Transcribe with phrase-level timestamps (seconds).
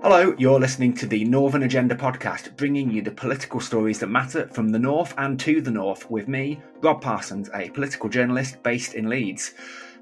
[0.00, 4.46] Hello, you're listening to the Northern Agenda podcast, bringing you the political stories that matter
[4.52, 8.94] from the north and to the north with me, Rob Parsons, a political journalist based
[8.94, 9.54] in Leeds.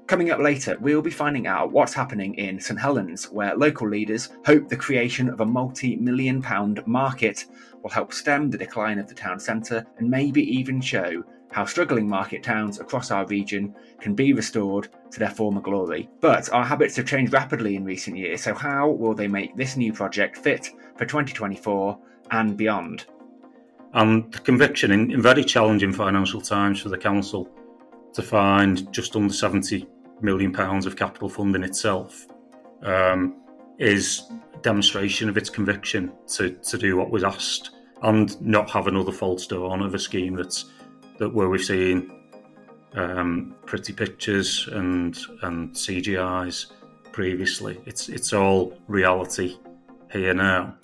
[0.05, 4.29] Coming up later, we'll be finding out what's happening in St Helens, where local leaders
[4.45, 7.45] hope the creation of a multi million pound market
[7.81, 12.07] will help stem the decline of the town centre and maybe even show how struggling
[12.07, 16.09] market towns across our region can be restored to their former glory.
[16.19, 19.77] But our habits have changed rapidly in recent years, so how will they make this
[19.77, 21.97] new project fit for 2024
[22.31, 23.05] and beyond?
[23.93, 27.49] And the conviction in, in very challenging financial times for the council
[28.13, 29.87] to find just under 70
[30.21, 32.27] million pounds of capital funding itself
[32.83, 33.41] um,
[33.77, 37.71] is a demonstration of its conviction to, to do what was asked
[38.03, 40.65] and not have another false dawn of a scheme that's
[41.17, 42.11] that where we've seen
[42.95, 46.67] um, pretty pictures and and CGI's
[47.11, 47.79] previously.
[47.85, 49.57] It's it's all reality
[50.11, 50.75] here now.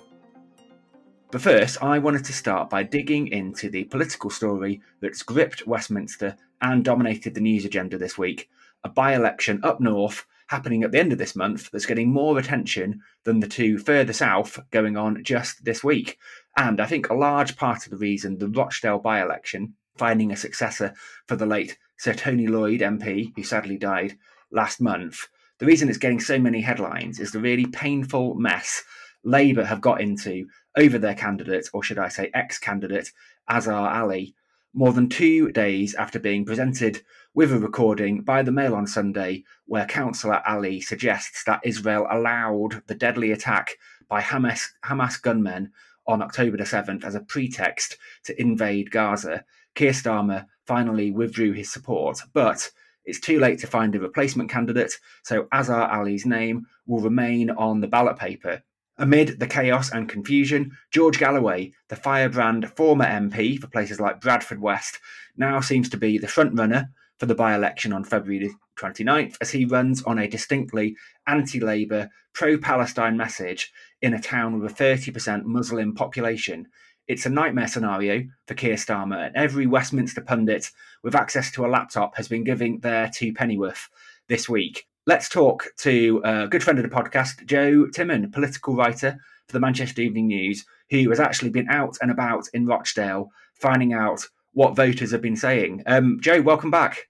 [1.31, 6.35] But first, I wanted to start by digging into the political story that's gripped Westminster
[6.61, 8.49] and dominated the news agenda this week.
[8.83, 12.37] A by election up north happening at the end of this month that's getting more
[12.37, 16.19] attention than the two further south going on just this week.
[16.57, 20.37] And I think a large part of the reason the Rochdale by election finding a
[20.37, 20.93] successor
[21.27, 24.17] for the late Sir Tony Lloyd MP, who sadly died
[24.51, 25.27] last month.
[25.59, 28.83] The reason it's getting so many headlines is the really painful mess
[29.23, 33.11] Labour have got into over their candidate, or should I say ex candidate,
[33.49, 34.35] Azhar Ali,
[34.73, 39.45] more than two days after being presented with a recording by the Mail on Sunday
[39.65, 43.77] where Councillor Ali suggests that Israel allowed the deadly attack
[44.09, 45.71] by Hamas, Hamas gunmen
[46.05, 49.45] on October the 7th as a pretext to invade Gaza.
[49.75, 52.69] Keir Starmer finally withdrew his support, but
[53.05, 54.93] it's too late to find a replacement candidate,
[55.23, 58.63] so Azhar Ali's name will remain on the ballot paper.
[58.97, 64.61] Amid the chaos and confusion, George Galloway, the firebrand former MP for places like Bradford
[64.61, 64.99] West,
[65.35, 69.65] now seems to be the frontrunner for the by election on February 29th as he
[69.65, 70.95] runs on a distinctly
[71.27, 73.71] anti Labour, pro Palestine message
[74.01, 76.67] in a town with a 30% Muslim population
[77.07, 80.69] it's a nightmare scenario for Keir Starmer, and every Westminster pundit
[81.03, 83.89] with access to a laptop has been giving their two pennyworth
[84.29, 84.87] this week.
[85.05, 89.59] Let's talk to a good friend of the podcast, Jo Timan, political writer for the
[89.59, 94.75] Manchester Evening News, who has actually been out and about in Rochdale finding out what
[94.75, 95.83] voters have been saying.
[95.85, 97.09] Um, Joe, welcome back.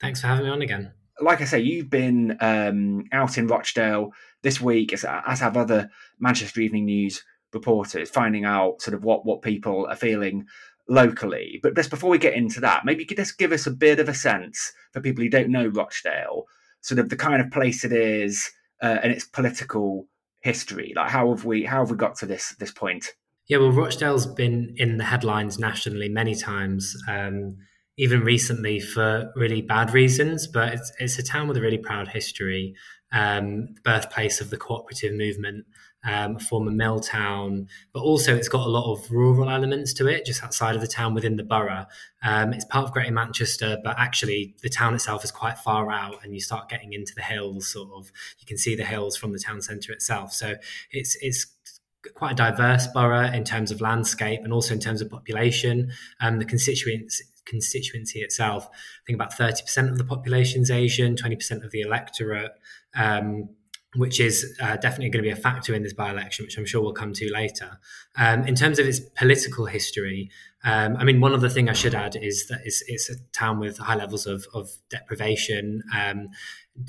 [0.00, 0.92] Thanks for having me on again.
[1.20, 4.12] Like I say, you've been um, out in Rochdale
[4.42, 7.22] this week, as, as have other Manchester Evening News
[7.54, 10.46] reporters, finding out sort of what what people are feeling
[10.88, 11.60] locally.
[11.62, 14.00] But just before we get into that, maybe you could just give us a bit
[14.00, 16.44] of a sense for people who don't know Rochdale,
[16.82, 18.50] sort of the kind of place it is
[18.82, 20.06] uh, and its political
[20.40, 20.92] history.
[20.94, 23.14] Like how have we how have we got to this this point?
[23.46, 26.96] Yeah, well, Rochdale's been in the headlines nationally many times.
[27.08, 27.56] Um,
[27.96, 32.08] even recently for really bad reasons, but it's, it's a town with a really proud
[32.08, 32.74] history,
[33.12, 35.64] um, birthplace of the cooperative movement,
[36.04, 40.24] um, former mill town, but also it's got a lot of rural elements to it,
[40.24, 41.86] just outside of the town within the borough.
[42.22, 46.24] Um, it's part of Greater Manchester, but actually the town itself is quite far out,
[46.24, 47.68] and you start getting into the hills.
[47.68, 50.32] Sort of, you can see the hills from the town centre itself.
[50.32, 50.54] So
[50.90, 51.46] it's it's
[52.14, 55.90] quite a diverse borough in terms of landscape and also in terms of population.
[56.20, 61.62] Um, the constituency constituency itself, I think about 30% of the population is Asian, 20%
[61.62, 62.52] of the electorate.
[62.94, 63.50] Um,
[63.96, 66.66] which is uh, definitely going to be a factor in this by election, which I'm
[66.66, 67.78] sure we'll come to later.
[68.16, 70.30] Um, in terms of its political history,
[70.64, 73.58] um, I mean, one other thing I should add is that it's, it's a town
[73.58, 75.82] with high levels of, of deprivation.
[75.94, 76.30] Um,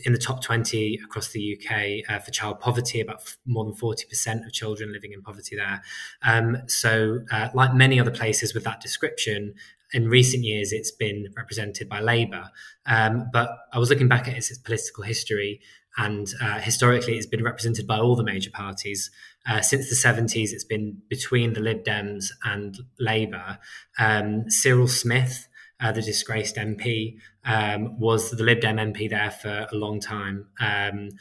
[0.04, 3.76] in the top 20 across the UK uh, for child poverty, about f- more than
[3.76, 5.84] 40% of children living in poverty there.
[6.24, 9.54] Um, so, uh, like many other places with that description,
[9.94, 12.50] in recent years it's been represented by Labour.
[12.86, 15.62] Um, but I was looking back at its, its political history,
[15.98, 19.12] and uh, historically it's been represented by all the major parties.
[19.48, 23.60] Uh, since the 70s, it's been between the Lib Dems and Labour.
[24.00, 25.48] Um, Cyril Smith,
[25.80, 30.48] uh, the disgraced MP, um, was the Lib Dem MP there for a long time.
[30.60, 31.12] Um,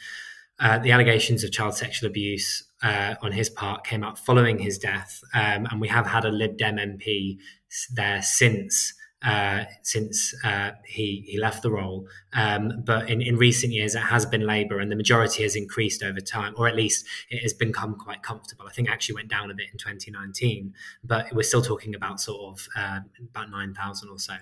[0.59, 4.77] uh, the allegations of child sexual abuse uh, on his part came out following his
[4.77, 7.37] death, um, and we have had a Lib Dem MP
[7.93, 8.93] there since
[9.25, 12.07] uh, since uh, he he left the role.
[12.33, 16.03] Um, but in, in recent years, it has been Labour, and the majority has increased
[16.03, 18.65] over time, or at least it has become quite comfortable.
[18.67, 20.73] I think actually went down a bit in 2019,
[21.03, 24.35] but we're still talking about sort of uh, about nine thousand or so.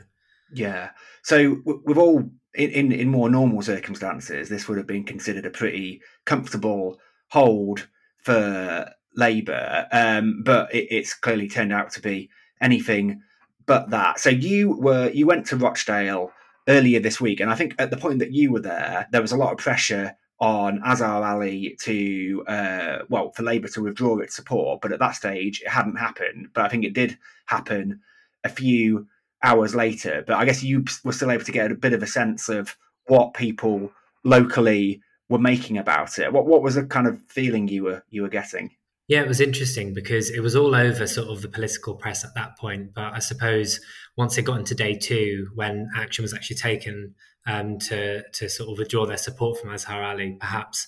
[0.52, 0.90] Yeah.
[1.24, 5.50] So we've all in, in in more normal circumstances, this would have been considered a
[5.50, 7.00] pretty comfortable
[7.30, 7.88] hold
[8.18, 12.30] for Labour, um, but it, it's clearly turned out to be
[12.62, 13.22] anything
[13.66, 14.20] but that.
[14.20, 16.32] So you were you went to Rochdale
[16.68, 19.32] earlier this week, and I think at the point that you were there, there was
[19.32, 24.36] a lot of pressure on Azhar Ali to uh, well for Labour to withdraw its
[24.36, 26.50] support, but at that stage it hadn't happened.
[26.54, 28.02] But I think it did happen
[28.44, 29.08] a few
[29.44, 30.24] hours later.
[30.26, 32.76] But I guess you were still able to get a bit of a sense of
[33.08, 33.92] what people
[34.24, 36.32] locally were making about it.
[36.32, 38.72] What what was the kind of feeling you were you were getting?
[39.08, 42.36] Yeah, it was interesting because it was all over sort of the political press at
[42.36, 42.94] that point.
[42.94, 43.82] But I suppose
[44.16, 47.16] once it got into day two, when action was actually taken
[47.46, 50.88] um, to to sort of withdraw their support from Azhar Ali, perhaps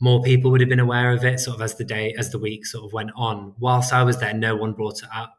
[0.00, 2.38] more people would have been aware of it sort of as the day as the
[2.38, 3.54] week sort of went on.
[3.58, 5.32] Whilst I was there, no one brought it up.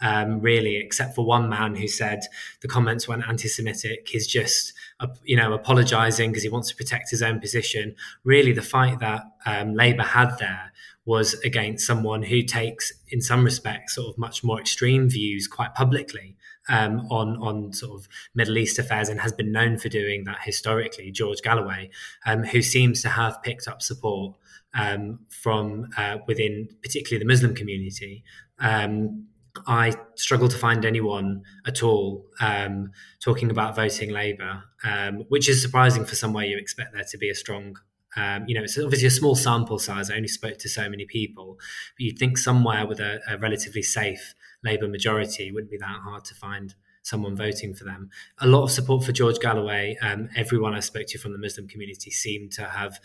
[0.00, 2.20] Um, really, except for one man who said
[2.60, 4.06] the comments weren't anti-Semitic.
[4.08, 7.96] He's just, uh, you know, apologising because he wants to protect his own position.
[8.22, 10.72] Really, the fight that um, Labour had there
[11.08, 15.74] was against someone who takes, in some respects, sort of much more extreme views quite
[15.74, 16.36] publicly
[16.68, 20.40] um, on on sort of Middle East affairs and has been known for doing that
[20.42, 21.10] historically.
[21.10, 21.88] George Galloway,
[22.26, 24.36] um, who seems to have picked up support
[24.74, 28.22] um, from uh, within, particularly the Muslim community.
[28.58, 29.28] Um,
[29.66, 35.62] I struggle to find anyone at all um, talking about voting Labour, um, which is
[35.62, 37.78] surprising for somewhere you expect there to be a strong
[38.16, 40.10] um, you know, it's obviously a small sample size.
[40.10, 41.56] I only spoke to so many people,
[41.96, 44.34] but you'd think somewhere with a, a relatively safe
[44.64, 48.10] Labour majority it wouldn't be that hard to find someone voting for them.
[48.38, 49.96] A lot of support for George Galloway.
[50.02, 52.98] Um, everyone I spoke to from the Muslim community seemed to have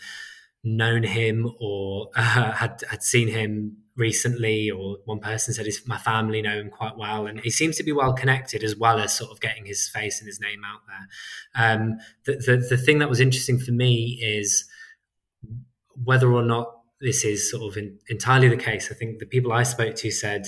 [0.62, 4.70] known him or uh, had had seen him recently.
[4.70, 7.82] Or one person said, "His my family know him quite well," and he seems to
[7.82, 10.80] be well connected as well as sort of getting his face and his name out
[10.86, 11.72] there.
[11.72, 14.64] Um, the, the the thing that was interesting for me is
[16.02, 19.52] whether or not this is sort of in, entirely the case, I think the people
[19.52, 20.46] I spoke to said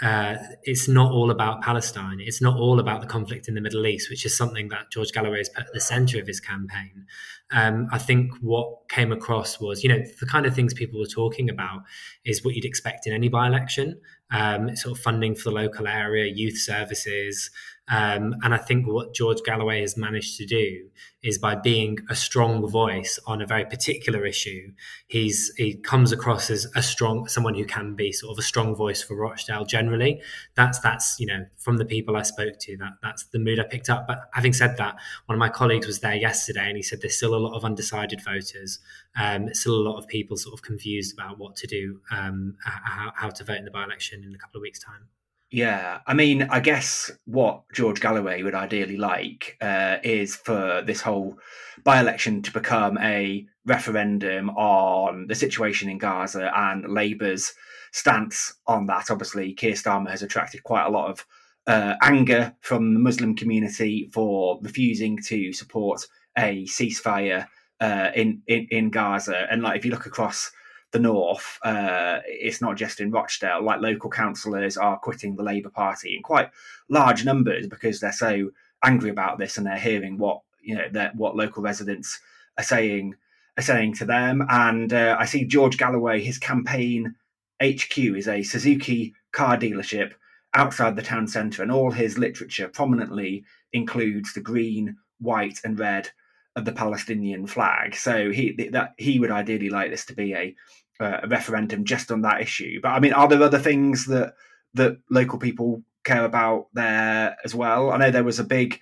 [0.00, 2.18] uh, it's not all about Palestine.
[2.18, 5.12] It's not all about the conflict in the Middle East, which is something that George
[5.12, 7.06] Galloway has put at the centre of his campaign.
[7.52, 11.06] Um, I think what came across was, you know, the kind of things people were
[11.06, 11.82] talking about
[12.24, 14.00] is what you'd expect in any by election
[14.32, 17.50] um, sort of funding for the local area, youth services,
[17.88, 20.88] um, and I think what George Galloway has managed to do
[21.22, 24.72] is by being a strong voice on a very particular issue,
[25.08, 28.76] he's he comes across as a strong someone who can be sort of a strong
[28.76, 30.22] voice for Rochdale generally.
[30.54, 33.64] That's that's you know from the people I spoke to that that's the mood I
[33.64, 34.06] picked up.
[34.06, 34.94] But having said that,
[35.26, 37.64] one of my colleagues was there yesterday and he said there's still a lot of
[37.64, 38.78] undecided voters.
[39.20, 43.12] Um, still a lot of people sort of confused about what to do, um, how,
[43.14, 45.08] how to vote in the by election in a couple of weeks' time.
[45.52, 51.02] Yeah, I mean, I guess what George Galloway would ideally like uh, is for this
[51.02, 51.36] whole
[51.84, 57.52] by election to become a referendum on the situation in Gaza and Labour's
[57.92, 59.10] stance on that.
[59.10, 61.26] Obviously, Keir Starmer has attracted quite a lot of
[61.66, 66.06] uh, anger from the Muslim community for refusing to support
[66.38, 67.46] a ceasefire
[67.78, 69.46] uh, in, in in Gaza.
[69.50, 70.50] And like, if you look across
[70.92, 73.62] the north, uh, it's not just in Rochdale.
[73.62, 76.50] Like local councillors are quitting the Labour Party in quite
[76.88, 78.50] large numbers because they're so
[78.84, 82.20] angry about this and they're hearing what you know that what local residents
[82.58, 83.14] are saying
[83.58, 84.46] are saying to them.
[84.48, 87.14] And uh, I see George Galloway, his campaign
[87.62, 90.12] HQ is a Suzuki car dealership
[90.54, 96.10] outside the town centre, and all his literature prominently includes the green, white, and red
[96.56, 97.94] of the Palestinian flag.
[97.94, 100.54] So he that he would ideally like this to be a
[101.00, 102.80] uh, a referendum just on that issue.
[102.82, 104.34] But I mean, are there other things that
[104.74, 107.90] that local people care about there as well?
[107.90, 108.80] I know there was a big,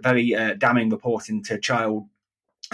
[0.00, 2.08] very uh, damning report into child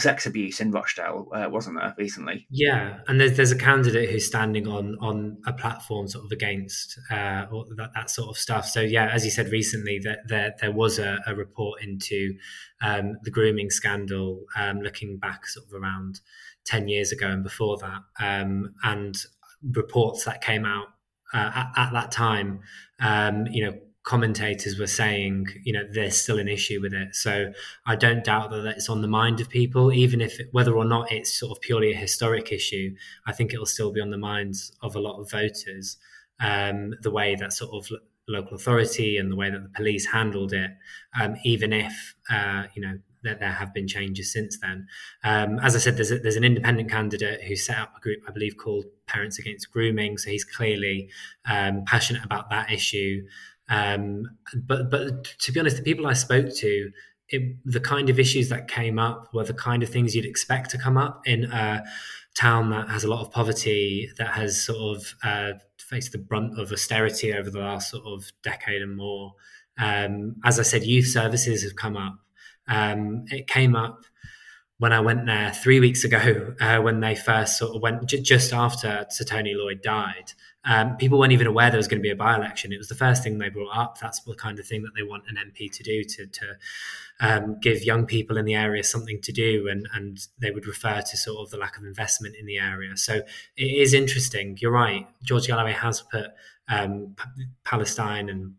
[0.01, 2.47] sex abuse in Rochdale, uh, wasn't there recently?
[2.51, 6.99] Yeah, and there's there's a candidate who's standing on on a platform sort of against
[7.11, 8.67] uh, that that sort of stuff.
[8.67, 12.37] So yeah, as you said recently, that there there was a, a report into
[12.81, 16.21] um, the grooming scandal, um, looking back sort of around
[16.69, 18.03] 10 years ago and before that.
[18.21, 19.17] Um, and
[19.63, 20.89] reports that came out
[21.35, 22.61] uh, at, at, that time,
[23.01, 27.15] um, you know, commentators were saying, you know, there's still an issue with it.
[27.15, 27.53] So
[27.85, 31.13] I don't doubt that it's on the mind of people, even if whether or not
[31.13, 32.95] it's sort of purely a historic issue.
[33.27, 35.99] I think it'll still be on the minds of a lot of voters.
[36.41, 37.93] Um, the way that sort of
[38.27, 40.71] local authority and the way that the police handled it,
[41.21, 44.87] um, even if uh, you know that there have been changes since then.
[45.25, 48.21] Um, as I said, there's, a, there's an independent candidate who set up a group,
[48.29, 50.19] I believe, called Parents Against Grooming.
[50.19, 51.11] So he's clearly
[51.45, 53.27] um, passionate about that issue.
[53.69, 56.91] Um, but but to be honest, the people I spoke to
[57.29, 60.71] it, the kind of issues that came up were the kind of things you'd expect
[60.71, 61.85] to come up in a
[62.35, 66.59] town that has a lot of poverty, that has sort of uh, faced the brunt
[66.59, 69.35] of austerity over the last sort of decade and more.
[69.79, 72.19] Um, as I said, youth services have come up.
[72.67, 74.05] Um, it came up
[74.79, 78.23] when I went there three weeks ago, uh, when they first sort of went j-
[78.23, 80.33] just after Sir Tony Lloyd died.
[80.65, 82.73] Um, people weren't even aware there was going to be a by election.
[82.73, 83.99] It was the first thing they brought up.
[83.99, 86.57] That's the kind of thing that they want an MP to do to, to
[87.21, 89.69] um, give young people in the area something to do.
[89.69, 92.97] And, and they would refer to sort of the lack of investment in the area.
[92.97, 93.23] So
[93.57, 94.59] it is interesting.
[94.61, 95.07] You're right.
[95.23, 96.33] George Galloway has put
[96.69, 98.55] um, P- Palestine and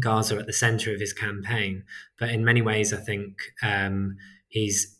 [0.00, 1.84] Gaza at the center of his campaign.
[2.18, 4.16] But in many ways, I think um,
[4.48, 4.96] he's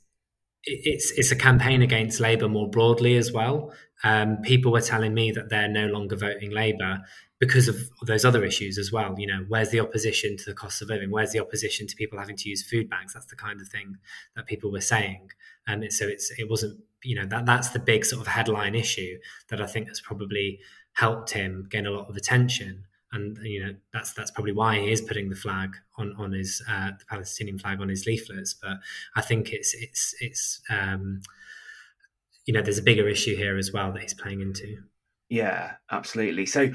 [0.64, 3.72] it's it's a campaign against Labour more broadly as well.
[4.04, 7.00] Um, people were telling me that they're no longer voting Labour
[7.38, 7.76] because of
[8.06, 9.14] those other issues as well.
[9.18, 11.10] You know, where's the opposition to the cost of living?
[11.10, 13.14] Where's the opposition to people having to use food banks?
[13.14, 13.96] That's the kind of thing
[14.36, 15.30] that people were saying.
[15.66, 19.18] And so it's it wasn't you know that that's the big sort of headline issue
[19.48, 20.60] that I think has probably
[20.94, 24.90] helped him gain a lot of attention and you know that's that's probably why he
[24.90, 28.54] is putting the flag on on his uh, the Palestinian flag on his leaflets.
[28.54, 28.78] But
[29.14, 31.22] I think it's it's it's um,
[32.46, 34.78] you know there's a bigger issue here as well that he's playing into.
[35.28, 36.46] Yeah, absolutely.
[36.46, 36.72] So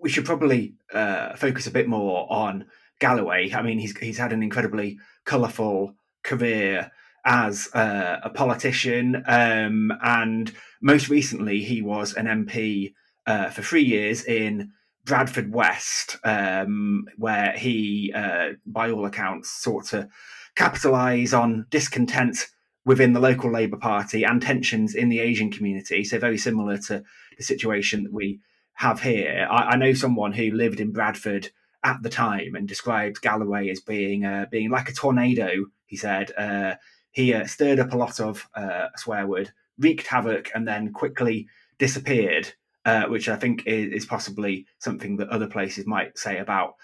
[0.00, 2.66] we should probably uh, focus a bit more on
[3.00, 3.52] Galloway.
[3.52, 6.90] I mean, he's he's had an incredibly colourful career
[7.26, 12.92] as uh, a politician, um, and most recently he was an MP
[13.26, 14.72] uh, for three years in
[15.04, 20.08] Bradford West, um, where he, uh, by all accounts, sought to
[20.54, 22.46] capitalise on discontent
[22.86, 26.04] within the local Labour Party and tensions in the Asian community.
[26.04, 27.02] So, very similar to
[27.36, 28.40] the situation that we
[28.74, 29.46] have here.
[29.50, 31.50] I, I know someone who lived in Bradford
[31.82, 35.66] at the time and described Galloway as being uh, being like a tornado.
[35.86, 36.74] He said uh,
[37.12, 41.46] he uh, stirred up a lot of uh, swear word, wreaked havoc, and then quickly
[41.78, 46.74] disappeared uh, which I think is, is, possibly something that other places might say about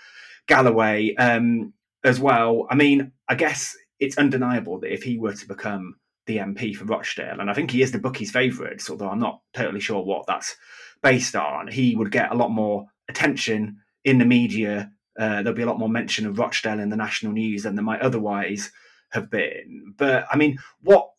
[0.46, 2.66] Galloway um, as well.
[2.70, 6.84] I mean, I guess it's undeniable that if he were to become the MP for
[6.86, 10.26] Rochdale, and I think he is the bookie's favourite, although I'm not totally sure what
[10.26, 10.56] that's
[11.02, 14.90] based on, he would get a lot more attention in the media.
[15.18, 17.84] Uh, there'll be a lot more mention of Rochdale in the national news than there
[17.84, 18.70] might otherwise
[19.10, 19.94] have been.
[19.96, 21.10] But I mean, what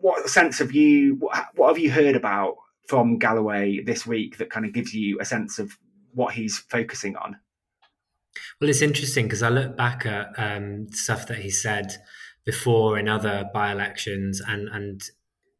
[0.00, 1.16] what sense have you?
[1.18, 2.56] What, what have you heard about
[2.88, 5.76] from Galloway this week that kind of gives you a sense of
[6.12, 7.36] what he's focusing on?
[8.60, 11.96] Well, it's interesting because I look back at um, stuff that he said
[12.44, 15.02] before in other by elections, and and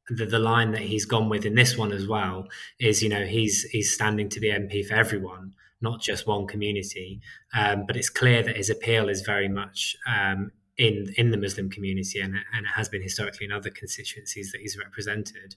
[0.09, 2.47] the, the line that he's gone with in this one as well
[2.79, 7.21] is, you know, he's he's standing to be MP for everyone, not just one community.
[7.55, 11.71] Um, but it's clear that his appeal is very much um, in in the Muslim
[11.71, 15.57] community, and and it has been historically in other constituencies that he's represented.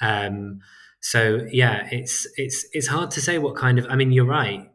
[0.00, 0.60] Um,
[1.00, 3.86] so yeah, it's it's it's hard to say what kind of.
[3.88, 4.70] I mean, you're right.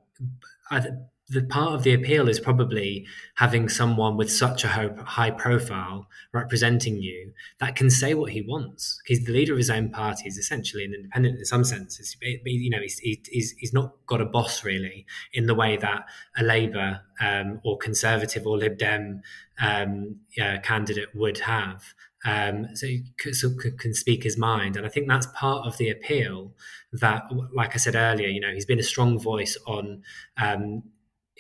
[0.72, 0.86] I,
[1.30, 6.98] the part of the appeal is probably having someone with such a high profile representing
[6.98, 9.00] you that can say what he wants.
[9.06, 10.24] He's the leader of his own party.
[10.26, 12.16] He's essentially an independent in some senses.
[12.22, 16.06] You know, he's, he's, he's not got a boss really in the way that
[16.38, 19.22] a Labour um, or Conservative or Lib Dem
[19.62, 20.18] um,
[20.62, 21.94] candidate would have.
[22.26, 26.54] Um, so he can speak his mind, and I think that's part of the appeal.
[26.94, 30.04] That, like I said earlier, you know, he's been a strong voice on
[30.38, 30.84] um,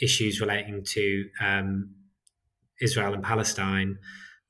[0.01, 1.91] issues relating to um,
[2.81, 3.99] Israel and Palestine.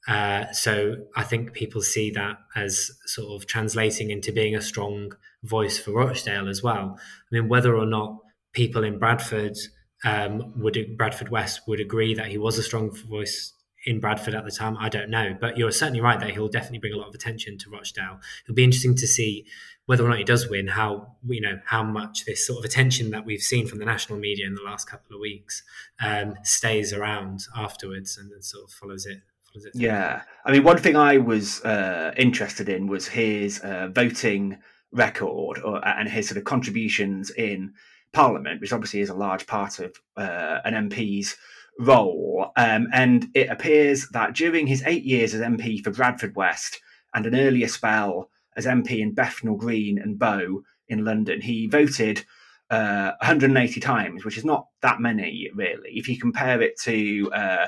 [0.07, 5.13] Uh, so I think people see that as sort of translating into being a strong
[5.43, 6.97] voice for Rochdale as well.
[6.99, 8.17] I mean, whether or not
[8.53, 9.57] people in Bradford
[10.03, 13.53] um, would Bradford West would agree that he was a strong voice
[13.85, 15.35] in Bradford at the time, I don't know.
[15.39, 18.19] But you're certainly right that he'll definitely bring a lot of attention to Rochdale.
[18.45, 19.45] It'll be interesting to see
[19.85, 23.11] whether or not he does win, how you know how much this sort of attention
[23.11, 25.63] that we've seen from the national media in the last couple of weeks
[26.01, 29.21] um, stays around afterwards and then sort of follows it.
[29.51, 33.89] Follows it yeah, I mean, one thing I was uh, interested in was his uh,
[33.93, 34.57] voting
[34.93, 37.73] record or, and his sort of contributions in
[38.13, 41.35] Parliament, which obviously is a large part of uh, an MP's
[41.79, 42.51] role.
[42.55, 46.79] Um, and it appears that during his eight years as MP for Bradford West
[47.13, 52.25] and an earlier spell as MP in Bethnal Green and Bow in London, he voted
[52.69, 55.91] uh, 180 times, which is not that many, really.
[55.91, 57.67] If you compare it to uh,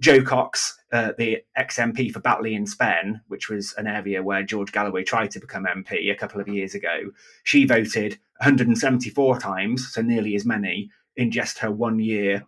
[0.00, 4.42] Jo Cox, uh, the ex MP for Batley in Spen, which was an area where
[4.42, 7.10] George Galloway tried to become MP a couple of years ago,
[7.44, 12.46] she voted 174 times, so nearly as many in just her one year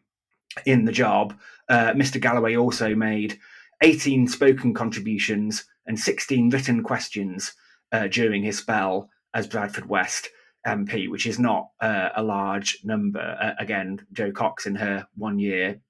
[0.66, 1.38] in the job.
[1.69, 2.21] Uh, Mr.
[2.21, 3.38] Galloway also made
[3.83, 7.52] 18 spoken contributions and 16 written questions
[7.92, 10.28] uh, during his spell as Bradford West
[10.66, 13.54] MP, which is not uh, a large number.
[13.59, 15.80] Again, Jo Cox in her one year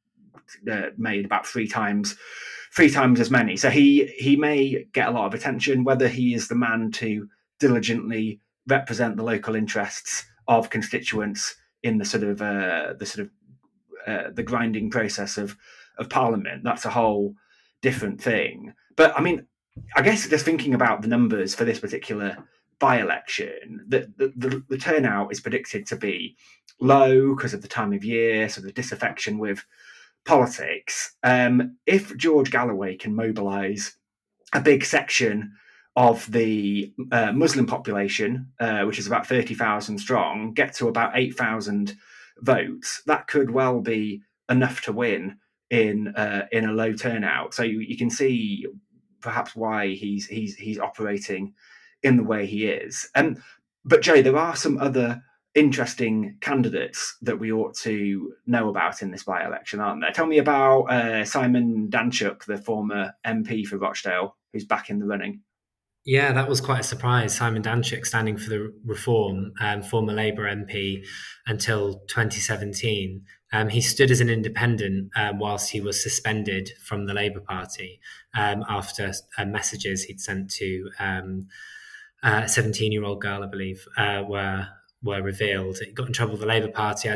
[0.70, 2.16] uh, made about three times
[2.72, 3.56] three times as many.
[3.56, 5.84] So he he may get a lot of attention.
[5.84, 12.04] Whether he is the man to diligently represent the local interests of constituents in the
[12.04, 13.32] sort of uh, the sort of
[14.06, 15.56] uh, the grinding process of
[15.98, 17.34] of Parliament, that's a whole
[17.82, 18.72] different thing.
[18.96, 19.46] But I mean,
[19.94, 22.36] I guess just thinking about the numbers for this particular
[22.78, 26.36] by-election, the, the, the, the turnout is predicted to be
[26.80, 29.64] low because of the time of year, so the disaffection with
[30.24, 31.14] politics.
[31.22, 33.96] Um, if George Galloway can mobilise
[34.54, 35.52] a big section
[35.96, 41.94] of the uh, Muslim population, uh, which is about 30,000 strong, get to about 8,000
[42.42, 45.38] votes, that could well be enough to win
[45.70, 47.54] in uh, in a low turnout.
[47.54, 48.66] So you, you, can see
[49.20, 51.54] perhaps why he's he's he's operating
[52.02, 53.08] in the way he is.
[53.14, 53.42] Um,
[53.84, 55.22] but Jo, there are some other
[55.54, 60.12] interesting candidates that we ought to know about in this by election, aren't there?
[60.12, 65.06] Tell me about uh, Simon Danczuk, the former MP for Rochdale, who's back in the
[65.06, 65.40] running.
[66.06, 67.36] Yeah, that was quite a surprise.
[67.36, 71.04] Simon Danczuk standing for the Reform, um, former Labour MP
[71.46, 73.22] until 2017.
[73.52, 78.00] Um, he stood as an independent um, whilst he was suspended from the Labour Party
[78.34, 81.48] um, after uh, messages he'd sent to um,
[82.22, 84.68] a 17 year old girl, I believe, uh, were
[85.02, 85.78] were revealed.
[85.84, 87.10] He got in trouble with the Labour Party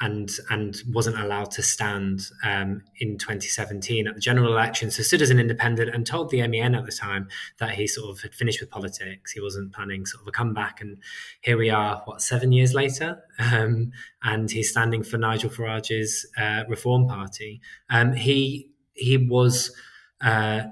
[0.00, 4.90] and and wasn't allowed to stand um, in 2017 at the general election.
[4.90, 8.10] So stood as an independent and told the MEN at the time that he sort
[8.10, 9.32] of had finished with politics.
[9.32, 10.80] He wasn't planning sort of a comeback.
[10.80, 10.98] And
[11.40, 16.64] here we are, what seven years later, um, and he's standing for Nigel Farage's uh,
[16.68, 17.60] Reform Party.
[17.90, 19.74] Um, he he was.
[20.18, 20.62] Uh,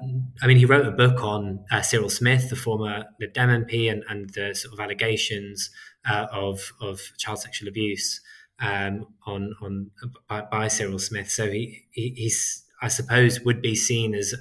[0.41, 3.93] I mean, he wrote a book on uh, Cyril Smith, the former Lib Dem MP,
[3.93, 5.71] and, and the sort of allegations
[6.09, 8.21] uh, of of child sexual abuse
[8.61, 9.91] um, on on
[10.29, 11.31] by, by, Cyril Smith.
[11.31, 14.35] So he, he, he's I suppose would be seen as,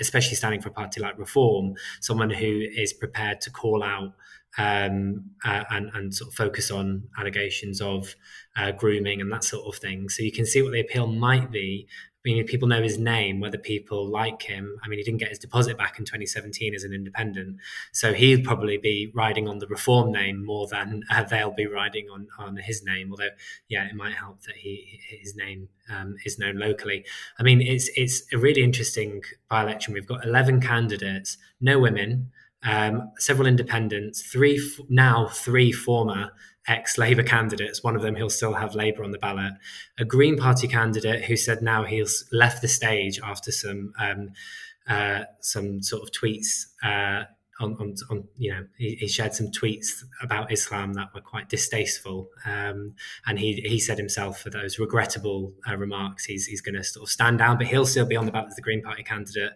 [0.00, 4.12] especially standing for a party like Reform, someone who is prepared to call out
[4.58, 8.14] um, uh, and, and sort of focus on allegations of
[8.56, 10.08] uh, grooming and that sort of thing.
[10.08, 11.88] So you can see what the appeal might be
[12.26, 14.76] mean, people know his name, whether people like him.
[14.82, 17.58] I mean, he didn't get his deposit back in 2017 as an independent,
[17.92, 22.08] so he'd probably be riding on the reform name more than uh, they'll be riding
[22.10, 23.12] on on his name.
[23.12, 23.30] Although,
[23.68, 27.04] yeah, it might help that he his name um, is known locally.
[27.38, 29.94] I mean, it's it's a really interesting by election.
[29.94, 32.32] We've got 11 candidates, no women.
[32.62, 36.32] Um, several independents, three now three former
[36.68, 37.82] ex Labour candidates.
[37.82, 39.52] One of them, he'll still have Labour on the ballot.
[39.98, 44.30] A Green Party candidate who said now he's left the stage after some um,
[44.88, 47.24] uh, some sort of tweets uh,
[47.58, 51.48] on, on, on, you know he, he, shared some tweets about Islam that were quite
[51.48, 52.94] distasteful, um,
[53.26, 57.04] and he he said himself for those regrettable uh, remarks he's he's going to sort
[57.04, 59.52] of stand down, but he'll still be on the ballot as the Green Party candidate.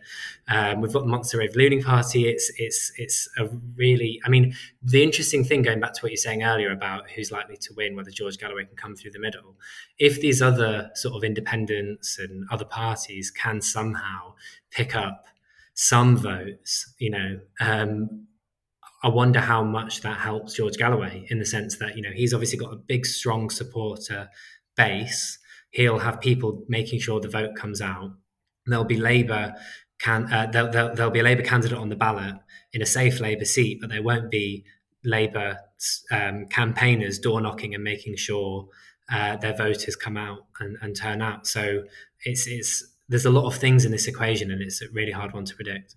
[0.49, 2.27] Um, we've got the Monster Raving Loony Party.
[2.27, 6.17] It's it's it's a really I mean the interesting thing going back to what you're
[6.17, 9.57] saying earlier about who's likely to win, whether George Galloway can come through the middle.
[9.99, 14.35] If these other sort of independents and other parties can somehow
[14.71, 15.27] pick up
[15.81, 18.27] some votes, you know, um,
[19.03, 22.35] I wonder how much that helps George Galloway in the sense that, you know, he's
[22.35, 24.29] obviously got a big, strong supporter
[24.77, 25.39] base.
[25.71, 28.11] He'll have people making sure the vote comes out.
[28.67, 29.55] There'll be Labour
[29.99, 32.35] can uh, there'll, there'll, there'll, be a Labour candidate on the ballot
[32.75, 34.67] in a safe Labour seat, but there won't be
[35.03, 35.57] Labour
[36.11, 38.69] um, campaigners door knocking and making sure
[39.11, 41.47] uh, their voters come out and, and turn out.
[41.47, 41.85] So
[42.23, 45.35] it's it's there's a lot of things in this equation, and it's a really hard
[45.35, 45.97] one to predict.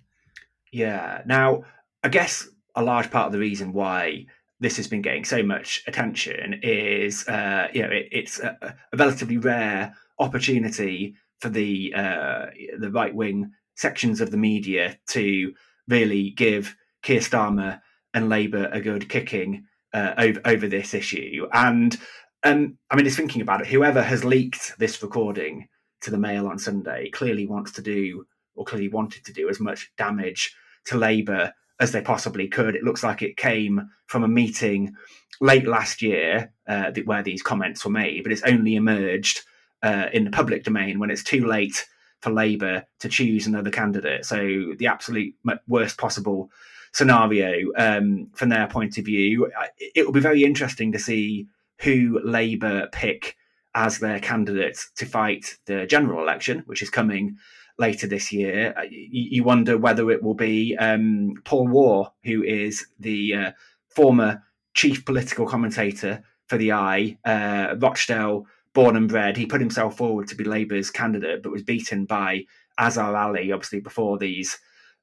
[0.71, 1.21] Yeah.
[1.25, 1.63] Now,
[2.03, 4.25] I guess a large part of the reason why
[4.59, 8.57] this has been getting so much attention is, uh, you know, it, it's a,
[8.91, 12.47] a, relatively rare opportunity for the uh,
[12.79, 15.53] the right wing sections of the media to
[15.87, 17.79] really give Keir Starmer
[18.13, 21.45] and Labour a good kicking uh, over over this issue.
[21.53, 21.95] And
[22.43, 25.67] um, I mean, just thinking about it, whoever has leaked this recording
[26.03, 29.59] to the Mail on Sunday clearly wants to do, or clearly wanted to do, as
[29.59, 32.75] much damage to Labour as they possibly could.
[32.75, 34.95] It looks like it came from a meeting
[35.41, 39.41] late last year uh, where these comments were made, but it's only emerged
[39.81, 41.85] uh, in the public domain when it's too late
[42.21, 44.25] for Labour to choose another candidate.
[44.25, 45.35] So the absolute
[45.67, 46.49] worst possible
[46.93, 49.51] scenario um, from their point of view.
[49.77, 51.47] It will be very interesting to see
[51.79, 53.35] who Labour pick
[53.75, 57.37] as their candidate to fight the general election, which is coming
[57.77, 58.73] later this year.
[58.77, 63.51] Uh, you, wonder whether it will be um, Paul Waugh, who is the uh,
[63.89, 69.37] former chief political commentator for the i, uh, Rochdale born and bred.
[69.37, 72.45] He put himself forward to be Labour's candidate, but was beaten by
[72.77, 74.57] Azhar Ali, obviously before these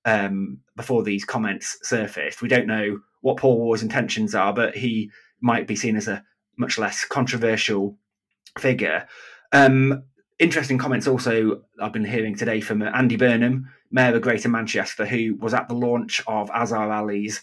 [0.05, 2.41] um, before these comments surfaced.
[2.41, 6.25] We don't know what Paul Waugh's intentions are, but he might be seen as a
[6.57, 7.97] much less controversial
[8.59, 9.07] figure.
[9.53, 10.05] Um,
[10.39, 15.37] interesting comments also I've been hearing today from Andy Burnham, Mayor of Greater Manchester, who
[15.37, 17.43] was at the launch of Azhar Ali's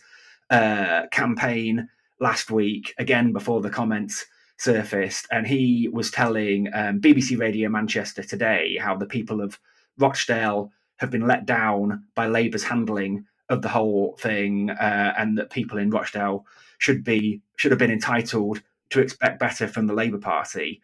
[0.49, 1.89] uh, campaign
[2.19, 4.25] last week, again before the comments
[4.57, 9.59] surfaced, and he was telling um, BBC Radio Manchester today how the people of
[9.97, 15.51] Rochdale have been let down by Labour's handling of the whole thing, uh, and that
[15.51, 16.45] people in Rochdale
[16.79, 20.81] should be should have been entitled to expect better from the Labour Party.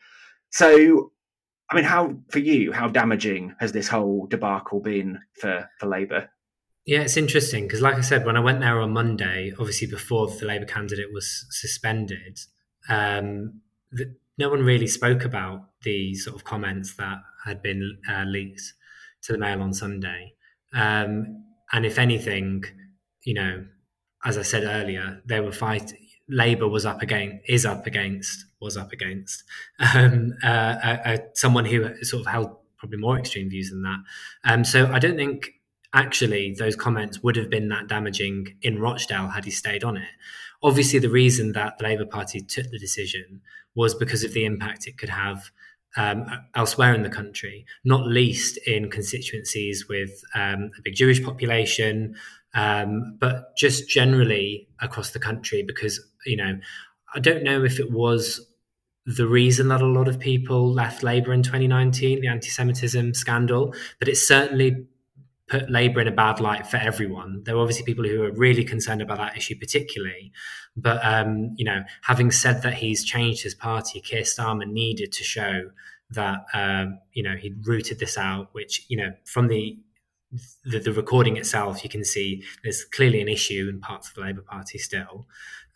[0.53, 1.11] So,
[1.71, 6.29] I mean, how for you, how damaging has this whole debacle been for for Labour?
[6.85, 10.27] Yeah, it's interesting because, like I said, when I went there on Monday, obviously before
[10.27, 12.37] the Labour candidate was suspended,
[12.87, 13.61] um,
[13.91, 18.73] the, no one really spoke about the sort of comments that had been uh, leaked
[19.23, 20.33] to the Mail on Sunday.
[20.71, 22.63] Um, and if anything,
[23.23, 23.65] you know,
[24.23, 25.97] as I said earlier, they were fighting.
[26.29, 29.43] Labour was up against, is up against, was up against
[29.93, 33.99] um, uh, someone who sort of held probably more extreme views than that.
[34.43, 35.51] Um, so I don't think
[35.93, 40.09] actually those comments would have been that damaging in Rochdale had he stayed on it.
[40.61, 43.41] Obviously, the reason that the Labour Party took the decision
[43.75, 45.51] was because of the impact it could have
[45.95, 52.15] um, elsewhere in the country, not least in constituencies with um, a big Jewish population,
[52.55, 55.63] um, but just generally across the country.
[55.63, 56.59] Because you know,
[57.13, 58.45] I don't know if it was
[59.05, 64.07] the reason that a lot of people left Labour in 2019, the anti-Semitism scandal, but
[64.07, 64.87] it certainly
[65.47, 67.43] put Labour in a bad light for everyone.
[67.43, 70.31] There were obviously people who were really concerned about that issue, particularly.
[70.75, 73.99] But um, you know, having said that, he's changed his party.
[73.99, 75.69] Keir Starmer needed to show
[76.09, 79.77] that um, you know he'd rooted this out, which you know from the,
[80.65, 84.21] the, the recording itself, you can see there's clearly an issue in parts of the
[84.21, 85.27] Labour Party still,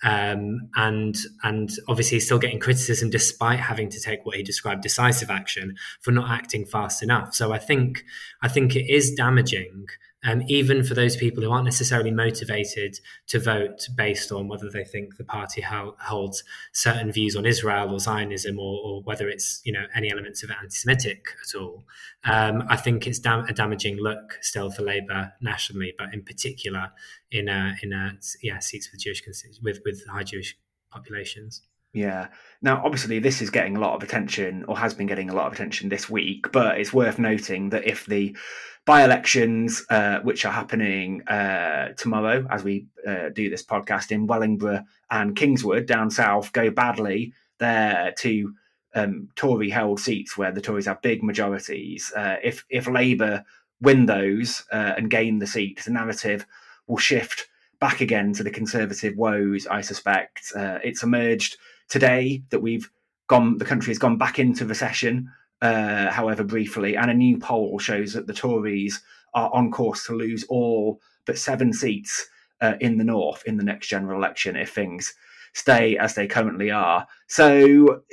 [0.03, 4.83] um, and and obviously he's still getting criticism despite having to take what he described
[4.83, 7.33] decisive action for not acting fast enough.
[7.33, 8.03] So I think
[8.41, 9.87] I think it is damaging
[10.23, 14.83] um, even for those people who aren't necessarily motivated to vote based on whether they
[14.83, 19.61] think the party ho- holds certain views on Israel or Zionism, or, or, whether it's
[19.63, 21.83] you know any elements of anti-Semitic at all.
[22.23, 26.91] Um, I think it's a damaging look still for Labour nationally, but in particular
[27.31, 29.23] in a, in a, yeah seats with Jewish
[29.61, 30.57] with with high Jewish
[30.91, 31.61] populations.
[31.97, 32.27] Yeah.
[32.61, 35.47] Now, obviously, this is getting a lot of attention, or has been getting a lot
[35.47, 36.51] of attention this week.
[36.51, 38.37] But it's worth noting that if the
[38.85, 44.83] by-elections, uh, which are happening uh, tomorrow as we uh, do this podcast in Wellingborough
[45.09, 47.33] and Kingswood down south, go badly.
[47.57, 48.53] They're two
[48.93, 52.13] um, Tory-held seats where the Tories have big majorities.
[52.15, 53.43] Uh, if if Labour
[53.81, 56.45] win those uh, and gain the seats, the narrative
[56.85, 57.47] will shift
[57.79, 59.65] back again to the Conservative woes.
[59.65, 61.57] I suspect uh, it's emerged
[61.89, 62.89] today that we've
[63.27, 63.57] gone.
[63.57, 65.29] The country has gone back into recession
[65.61, 69.01] uh, however briefly, and a new poll shows that the Tories
[69.33, 72.27] are on course to lose all but seven seats
[72.61, 75.13] uh, in the north in the next general election if things
[75.53, 77.07] stay as they currently are.
[77.27, 78.03] So,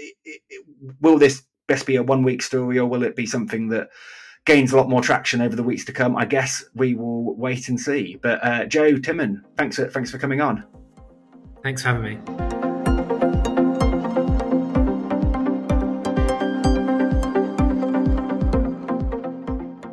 [1.01, 3.89] will this best be a one week story, or will it be something that
[4.47, 6.17] gains a lot more traction over the weeks to come?
[6.17, 8.19] I guess we will wait and see.
[8.21, 10.65] But uh, Jo Timan, thanks for, thanks for coming on.
[11.63, 12.64] Thanks for having me.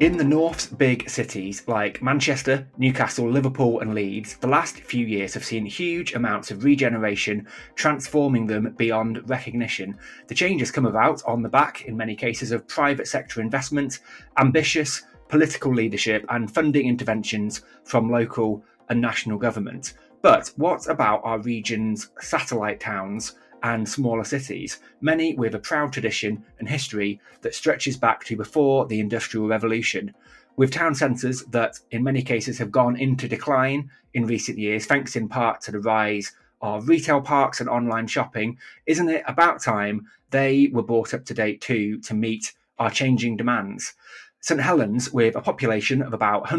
[0.02, 5.36] In the North's big cities like Manchester, Newcastle, Liverpool, and Leeds, the last few years
[5.36, 9.96] have seen huge amounts of regeneration, transforming them beyond recognition.
[10.26, 14.00] The changes come about on the back, in many cases, of private sector investment,
[14.38, 19.94] ambitious political leadership, and funding interventions from local and national government.
[20.24, 23.36] But what about our region's satellite towns?
[23.64, 28.86] And smaller cities, many with a proud tradition and history that stretches back to before
[28.86, 30.14] the Industrial Revolution,
[30.58, 35.16] with town centres that in many cases have gone into decline in recent years, thanks
[35.16, 40.08] in part to the rise of retail parks and online shopping, isn't it about time
[40.30, 43.94] they were brought up to date too to meet our changing demands?
[44.40, 46.50] St Helens, with a population of about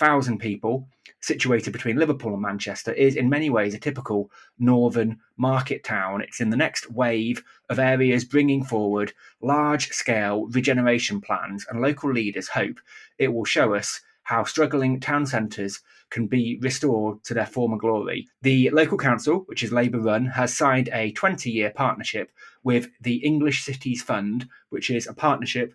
[0.00, 0.88] 180,000 people,
[1.20, 4.28] situated between Liverpool and Manchester, is in many ways a typical
[4.58, 6.20] northern market town.
[6.20, 12.12] It's in the next wave of areas bringing forward large scale regeneration plans, and local
[12.12, 12.80] leaders hope
[13.18, 15.80] it will show us how struggling town centres
[16.10, 18.26] can be restored to their former glory.
[18.42, 22.32] The local council, which is Labour run, has signed a 20 year partnership
[22.64, 25.72] with the English Cities Fund, which is a partnership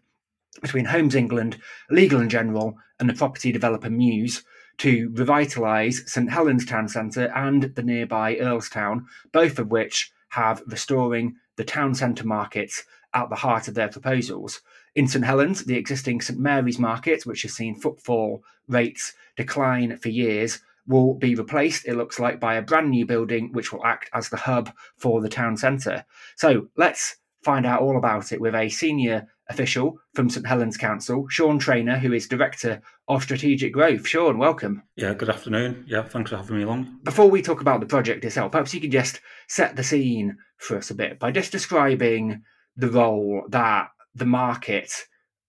[0.61, 1.57] between Homes England,
[1.89, 4.43] Legal and General, and the property developer Muse
[4.77, 11.35] to revitalise St Helens Town Centre and the nearby Earlstown, both of which have restoring
[11.57, 12.83] the town centre markets
[13.13, 14.61] at the heart of their proposals.
[14.95, 20.09] In St Helens, the existing St Mary's Market, which has seen footfall rates decline for
[20.09, 24.09] years, will be replaced, it looks like, by a brand new building which will act
[24.13, 26.03] as the hub for the town centre.
[26.35, 31.27] So let's find out all about it with a senior official from St Helens Council,
[31.29, 34.07] Sean Trainer, who is Director of Strategic Growth.
[34.07, 34.83] Sean, welcome.
[34.95, 35.85] Yeah, good afternoon.
[35.87, 36.99] Yeah, thanks for having me along.
[37.03, 40.77] Before we talk about the project itself, perhaps you could just set the scene for
[40.77, 42.43] us a bit by just describing
[42.75, 44.91] the role that the market,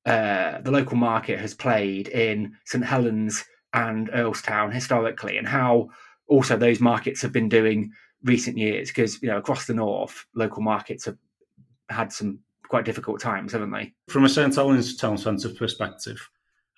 [0.07, 5.91] uh, the local market, has played in St Helens and Earlstown historically, and how
[6.27, 7.93] also those markets have been doing
[8.25, 8.89] recent years.
[8.89, 11.19] Because you know, across the north, local markets have
[11.91, 13.93] had some quite difficult times, haven't they?
[14.09, 16.29] From a St Helens town centre perspective,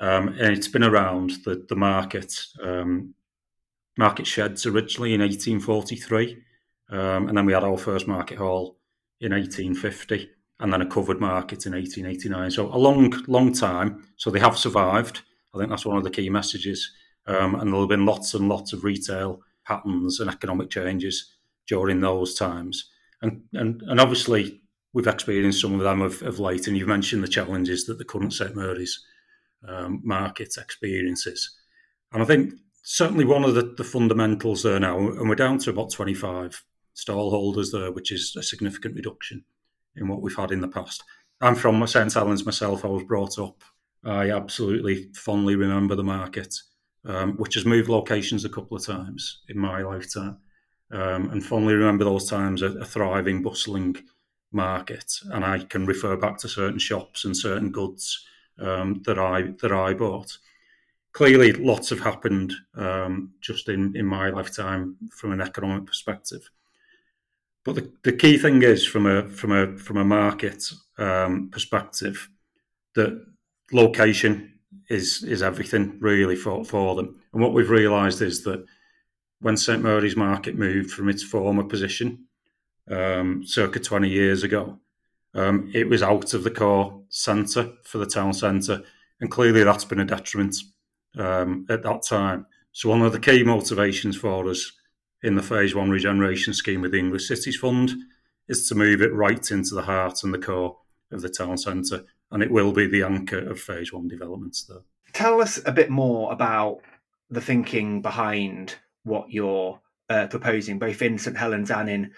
[0.00, 3.14] um, it's been around the the market um,
[3.98, 6.38] market sheds originally in 1843,
[6.90, 8.78] um, and then we had our first market hall
[9.20, 10.28] in 1850
[10.62, 12.50] and then a covered market in 1889.
[12.52, 14.06] So a long, long time.
[14.16, 15.22] So they have survived.
[15.54, 16.88] I think that's one of the key messages.
[17.26, 21.34] Um, and there have been lots and lots of retail patterns and economic changes
[21.66, 22.90] during those times.
[23.22, 24.61] And and, and obviously
[24.92, 26.66] we've experienced some of them of, of late.
[26.66, 29.04] And you've mentioned the challenges that the current St Mary's
[29.66, 31.56] um, market experiences.
[32.12, 35.70] And I think certainly one of the, the fundamentals there now, and we're down to
[35.70, 36.62] about 25
[36.94, 39.44] stall holders there, which is a significant reduction
[39.96, 41.02] in what we've had in the past.
[41.40, 42.84] I'm from St Helens myself.
[42.84, 43.62] I was brought up.
[44.04, 46.54] I absolutely fondly remember the market,
[47.04, 50.38] um, which has moved locations a couple of times in my lifetime,
[50.90, 53.96] um, and fondly remember those times a, a, thriving, bustling
[54.52, 55.12] market.
[55.30, 58.24] And I can refer back to certain shops and certain goods
[58.58, 60.38] um, that I that I bought.
[61.12, 66.50] Clearly, lots have happened um, just in, in my lifetime from an economic perspective.
[67.64, 70.64] But the, the key thing is from a from a from a market
[70.98, 72.28] um, perspective
[72.94, 73.24] that
[73.72, 77.20] location is is everything really for, for them.
[77.32, 78.64] And what we've realised is that
[79.40, 82.26] when St Mary's Market moved from its former position
[82.90, 84.78] um, circa 20 years ago,
[85.34, 88.82] um, it was out of the core centre for the town centre,
[89.20, 90.56] and clearly that's been a detriment
[91.18, 92.46] um, at that time.
[92.72, 94.72] So one of the key motivations for us
[95.22, 97.92] in the Phase 1 regeneration scheme with the English Cities Fund
[98.48, 100.78] is to move it right into the heart and the core
[101.10, 104.80] of the town centre, and it will be the anchor of Phase 1 developments there.
[105.12, 106.80] Tell us a bit more about
[107.30, 112.10] the thinking behind what you're uh, proposing, both in St Helens and in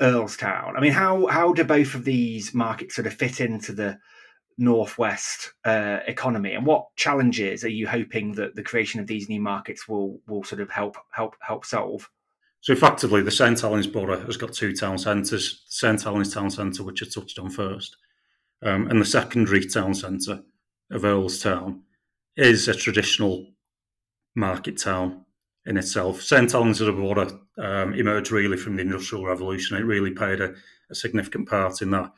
[0.00, 0.76] Earlstown.
[0.76, 3.98] I mean, how how do both of these markets sort of fit into the
[4.56, 9.40] northwest uh, economy, and what challenges are you hoping that the creation of these new
[9.40, 12.08] markets will will sort of help help help solve?
[12.62, 16.50] So effectively, the St Helens borough has got two town centres: the St Helens town
[16.50, 17.96] centre, which I touched on first,
[18.62, 20.40] um, and the secondary town centre
[20.90, 21.80] of Earlstown
[22.36, 23.46] is a traditional
[24.34, 25.24] market town
[25.66, 26.22] in itself.
[26.22, 29.76] St Helens as a borough um, emerged really from the Industrial Revolution.
[29.76, 30.54] It really played a,
[30.90, 32.12] a significant part in that.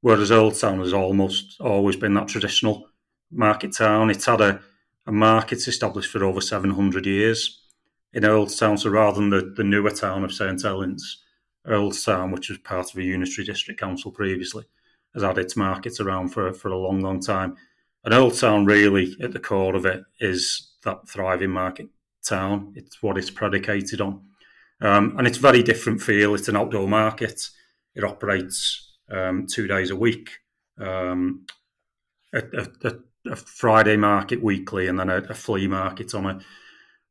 [0.00, 2.88] Whereas Earlstown has almost always been that traditional
[3.30, 4.10] market town.
[4.10, 4.60] It's had a,
[5.06, 7.62] a market established for over 700 years
[8.12, 8.78] in Earlstown.
[8.78, 11.22] So rather than the, the newer town of St Helens,
[11.66, 14.64] Earlstown, which was part of a unitary district council previously,
[15.14, 17.56] has had its markets around for, for a long, long time.
[18.04, 21.88] And Earlstown, really, at the core of it, is that thriving market
[22.24, 22.72] town.
[22.76, 24.22] It's what it's predicated on.
[24.80, 26.34] Um, and it's very different feel.
[26.34, 27.48] It's an outdoor market.
[27.94, 30.30] It operates um, two days a week,
[30.78, 31.46] um,
[32.32, 32.42] a,
[32.82, 32.94] a,
[33.30, 36.40] a, Friday market weekly, and then a, a flea market on a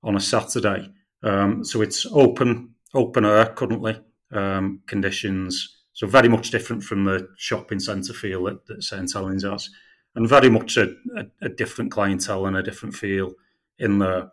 [0.03, 0.91] on a Saturday.
[1.23, 3.99] Um, so it's open open air currently
[4.31, 5.77] um, conditions.
[5.93, 9.69] So very much different from the shopping centre feel that, that St Helens has,
[10.15, 10.89] and very much a,
[11.55, 13.33] different clientele and a different feel
[13.79, 14.31] in there.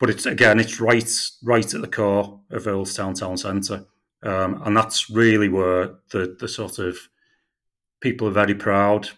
[0.00, 3.84] But it's again, it's right right at the core of Earlstown Town Centre,
[4.22, 6.96] um, and that's really where the the sort of
[8.00, 9.10] people are very proud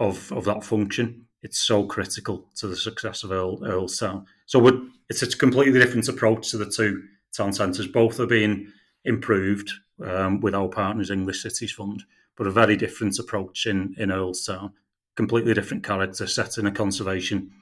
[0.00, 4.24] of of that function it's so critical to the success of Earl, Earlstown.
[4.46, 7.04] So it's a completely different approach to the two
[7.36, 7.86] town centres.
[7.86, 8.72] Both are being
[9.04, 9.70] improved
[10.02, 12.02] um, with our partners English Cities Fund,
[12.36, 14.72] but a very different approach in in Earlstown.
[15.16, 17.52] Completely different character, set in a conservation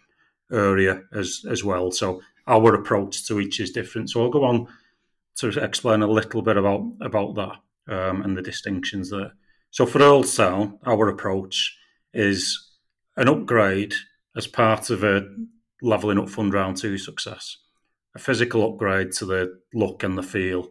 [0.52, 1.90] area as as well.
[1.90, 4.10] So our approach to each is different.
[4.10, 4.68] So I'll go on
[5.36, 7.56] to explain a little bit about about that
[7.94, 9.32] um, and the distinctions there.
[9.70, 11.76] So for Earlestown, our approach
[12.12, 12.70] is
[13.16, 13.94] an upgrade
[14.36, 15.26] as part of a
[15.80, 17.56] levelling up fund round two success,
[18.14, 20.68] a physical upgrade to the look and the feel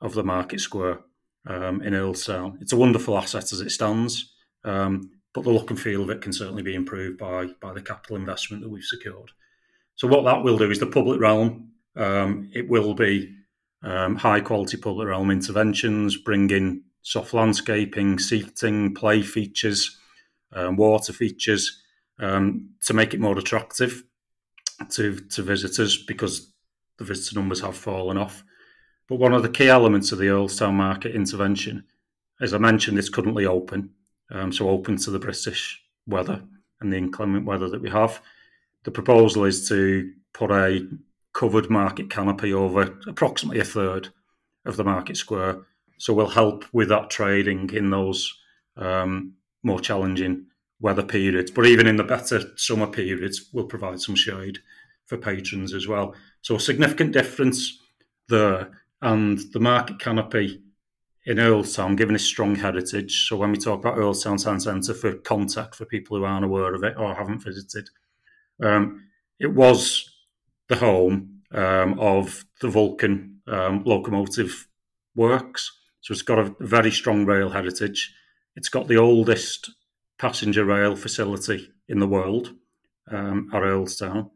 [0.00, 1.00] of the market square
[1.46, 2.60] um, in Earlestown.
[2.60, 4.32] It's a wonderful asset as it stands,
[4.64, 7.82] um, but the look and feel of it can certainly be improved by by the
[7.82, 9.30] capital investment that we've secured.
[10.00, 11.72] So what that will do is the public realm.
[11.94, 13.36] Um, it will be
[13.82, 19.98] um, high quality public realm interventions, bringing soft landscaping, seating, play features,
[20.54, 21.82] um, water features
[22.18, 24.02] um, to make it more attractive
[24.88, 26.50] to to visitors because
[26.96, 28.42] the visitor numbers have fallen off.
[29.06, 31.84] But one of the key elements of the Earlestown market intervention,
[32.40, 33.90] as I mentioned, it's currently open,
[34.30, 36.42] um, so open to the British weather
[36.80, 38.22] and the inclement weather that we have.
[38.84, 40.86] The proposal is to put a
[41.32, 44.08] covered market canopy over approximately a third
[44.64, 45.62] of the market square.
[45.98, 48.32] So we'll help with that trading in those
[48.76, 50.46] um, more challenging
[50.80, 51.50] weather periods.
[51.50, 54.58] But even in the better summer periods, we'll provide some shade
[55.06, 56.14] for patrons as well.
[56.40, 57.78] So a significant difference
[58.28, 58.70] there
[59.02, 60.62] and the market canopy
[61.26, 63.28] in Earlestown, given its strong heritage.
[63.28, 66.74] So when we talk about Earlestown Town Centre for contact for people who aren't aware
[66.74, 67.90] of it or haven't visited,
[68.62, 70.08] um, it was
[70.68, 74.68] the home um, of the Vulcan um, locomotive
[75.14, 75.70] works.
[76.00, 78.14] So it's got a very strong rail heritage.
[78.56, 79.70] It's got the oldest
[80.18, 82.54] passenger rail facility in the world
[83.10, 84.30] um, at Earlestown,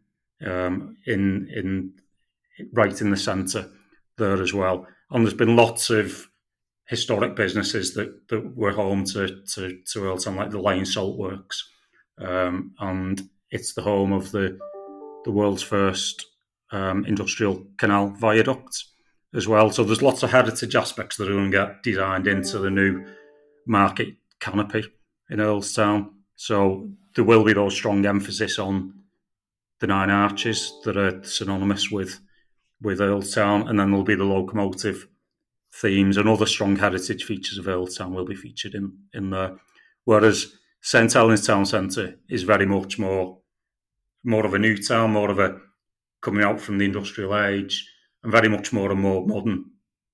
[0.44, 1.92] um, in in
[2.72, 3.70] right in the centre
[4.16, 4.86] there as well.
[5.10, 6.28] And there's been lots of
[6.86, 11.68] historic businesses that, that were home to, to, to Earlestown, like the Lane Salt Works.
[12.18, 14.58] Um, and it's the home of the,
[15.24, 16.26] the world's first
[16.72, 18.84] um, industrial canal viaduct
[19.32, 19.70] as well.
[19.70, 23.06] So there's lots of heritage aspects that are going to get designed into the new
[23.64, 24.08] market
[24.40, 24.84] canopy
[25.30, 26.10] in Earlestown.
[26.34, 28.92] So there will be those strong emphasis on
[29.78, 32.20] the nine arches that are synonymous with
[32.82, 35.06] with Earlestown, and then there'll be the locomotive
[35.72, 39.56] themes and other strong heritage features of Earlestown will be featured in in there.
[40.04, 43.38] Whereas St Helens Town Centre is very much more
[44.24, 45.60] more of a new town, more of a
[46.22, 47.88] coming out from the industrial age,
[48.22, 49.66] and very much more and more modern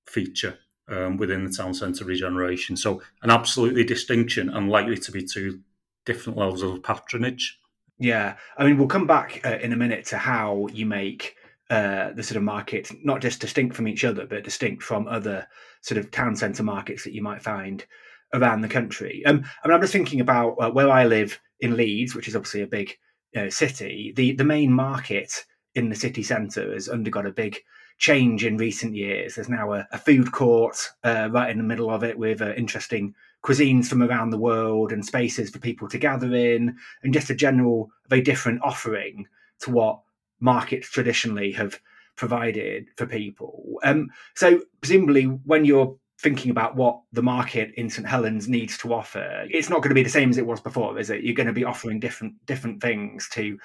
[0.05, 0.57] feature
[0.89, 2.75] um, within the town centre regeneration.
[2.75, 5.61] So an absolutely distinction and likely to be two
[6.05, 7.57] different levels of patronage.
[7.97, 11.35] Yeah, I mean, we'll come back uh, in a minute to how you make
[11.69, 15.47] uh, the sort of market not just distinct from each other, but distinct from other
[15.81, 17.85] sort of town centre markets that you might find
[18.33, 19.23] around the country.
[19.25, 22.35] Um, I mean, I'm just thinking about uh, where I live in Leeds, which is
[22.35, 22.97] obviously a big
[23.35, 24.13] uh, city.
[24.15, 27.57] The the main market in the city centre has undergone a big
[27.97, 29.35] change in recent years.
[29.35, 32.53] There's now a, a food court uh, right in the middle of it with uh,
[32.53, 33.13] interesting
[33.43, 37.35] cuisines from around the world and spaces for people to gather in, and just a
[37.35, 39.27] general, very different offering
[39.59, 40.01] to what
[40.39, 41.79] markets traditionally have
[42.15, 43.77] provided for people.
[43.83, 48.93] Um, so presumably, when you're thinking about what the market in St Helens needs to
[48.93, 51.23] offer, it's not going to be the same as it was before, is it?
[51.23, 53.57] You're going to be offering different different things to,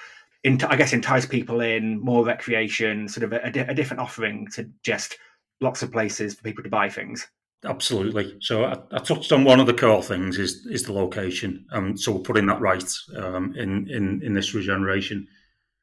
[0.44, 5.18] I guess, entice people in, more recreation, sort of a, a different offering to just
[5.60, 7.26] lots of places for people to buy things.
[7.64, 8.36] Absolutely.
[8.40, 11.96] So I, I, touched on one of the core things is is the location, um,
[11.96, 15.26] so we're putting that right um, in in in this regeneration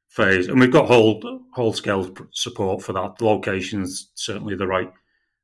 [0.09, 1.21] phase, and we've got whole
[1.53, 3.17] whole scale support for that.
[3.17, 4.91] The location's certainly the right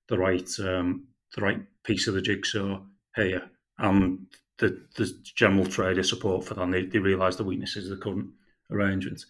[0.07, 2.81] the right um, the right piece of the jigsaw
[3.15, 6.59] here, and the the general trader support for.
[6.59, 8.29] And they, they realise the weaknesses of the current
[8.71, 9.25] arrangements.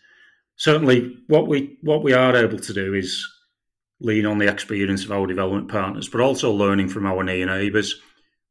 [0.56, 3.26] Certainly, what we what we are able to do is
[4.02, 8.00] lean on the experience of our development partners, but also learning from our near neighbours.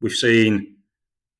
[0.01, 0.75] We've seen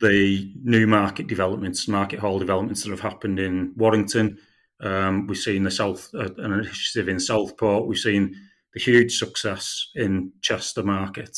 [0.02, 4.40] the new market developments, market hall developments that have happened in Warrington
[4.82, 7.88] um, we've seen the South uh, an initiative in Southport.
[7.88, 8.36] We've seen
[8.74, 11.38] the huge success in Chester Market,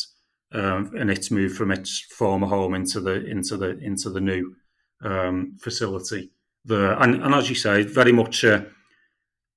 [0.53, 4.55] um, and its move from its former home into the into the into the new
[5.03, 6.31] um, facility
[6.65, 6.93] there.
[7.01, 8.67] And, and, as you say, very much a,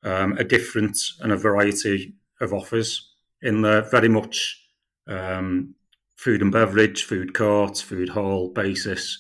[0.03, 3.83] um, a different and a variety of offers in there.
[3.91, 4.61] Very much
[5.07, 5.75] um,
[6.17, 9.19] food and beverage, food court, food hall basis,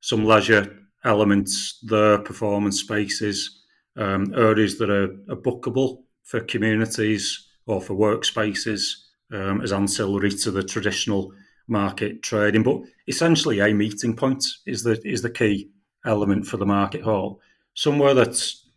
[0.00, 3.62] some leisure elements, the performance spaces,
[3.96, 10.50] um, areas that are, are, bookable for communities or for workspaces um, as ancillary to
[10.50, 11.32] the traditional
[11.68, 12.62] market trading.
[12.62, 15.70] But essentially, a meeting point is the is the key
[16.04, 17.40] element for the market hall.
[17.74, 18.68] Somewhere that's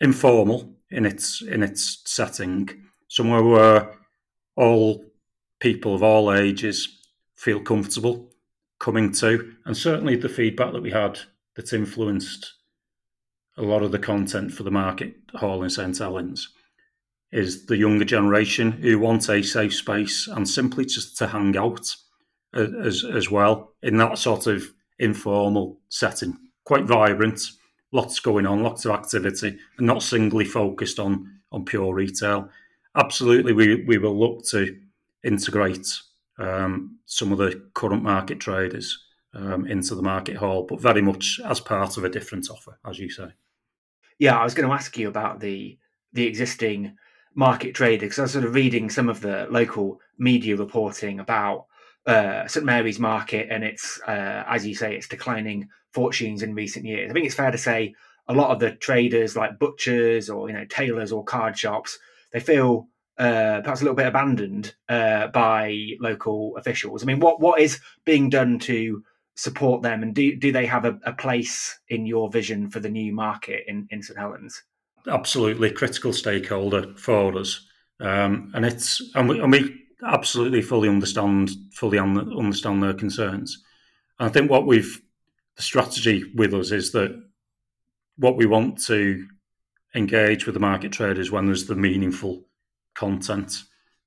[0.00, 2.68] informal in its in its setting,
[3.08, 3.94] somewhere where
[4.56, 5.04] all
[5.60, 7.00] people of all ages
[7.34, 8.30] feel comfortable
[8.78, 11.18] coming to, and certainly the feedback that we had
[11.54, 12.54] that's influenced
[13.58, 16.48] a lot of the content for the market hall in St Helens
[17.32, 21.94] is the younger generation who want a safe space and simply just to hang out
[22.54, 27.40] as as well in that sort of informal setting, quite vibrant,
[27.92, 32.48] lots going on, lots of activity, and not singly focused on on pure retail.
[32.96, 34.76] Absolutely, we we will look to
[35.22, 35.86] integrate
[36.38, 38.98] um, some of the current market traders
[39.34, 42.98] um, into the market hall, but very much as part of a different offer, as
[42.98, 43.28] you say.
[44.18, 45.78] Yeah, I was going to ask you about the
[46.12, 46.96] the existing
[47.40, 51.66] market trader because I was sort of reading some of the local media reporting about
[52.06, 56.84] uh, St Mary's Market and its, uh, as you say, its declining fortunes in recent
[56.84, 57.10] years.
[57.10, 57.94] I think it's fair to say
[58.28, 61.98] a lot of the traders, like butchers or you know tailors or card shops,
[62.32, 62.88] they feel
[63.18, 67.02] uh, perhaps a little bit abandoned uh, by local officials.
[67.02, 69.02] I mean, what what is being done to
[69.34, 72.90] support them, and do do they have a, a place in your vision for the
[72.90, 74.62] new market in, in St Helens?
[75.08, 77.66] Absolutely critical stakeholder for us,
[78.00, 83.62] um, and it's and we, and we absolutely fully understand fully understand their concerns.
[84.18, 85.00] And I think what we've
[85.56, 87.22] the strategy with us is that
[88.16, 89.26] what we want to
[89.94, 92.44] engage with the market traders when there's the meaningful
[92.94, 93.52] content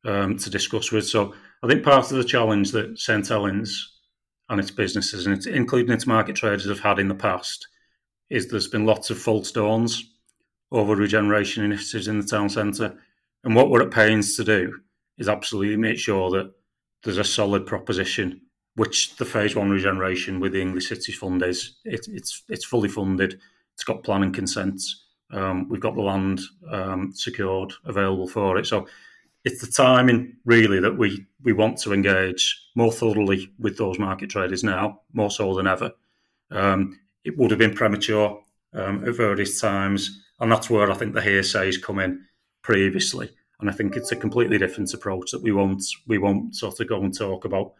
[0.06, 1.06] um, to discuss with.
[1.08, 4.00] So I think part of the challenge that St Helens
[4.50, 7.68] and its businesses, and it's, including its market traders, have had in the past,
[8.30, 10.12] is there's been lots of false dawns
[10.74, 12.97] over regeneration initiatives in the town centre.
[13.43, 14.80] And what we're at pains to do
[15.17, 16.51] is absolutely make sure that
[17.03, 18.41] there's a solid proposition,
[18.76, 21.76] which the phase one regeneration with the English Cities Fund is.
[21.86, 23.39] It, it's it's fully funded.
[23.76, 25.05] It's got planning consents.
[25.32, 28.65] Um, we've got the land um, secured, available for it.
[28.65, 28.88] So
[29.43, 34.30] it's the timing really that we we want to engage more thoroughly with those market
[34.30, 35.91] traders now, more so than ever.
[36.49, 38.41] Um, it would have been premature
[38.74, 42.26] um, at various times and that's where I think the hearsays come in
[42.64, 43.32] previously.
[43.62, 46.89] And I think it's a completely different approach that we won't we won't sort of
[46.89, 47.72] go and talk about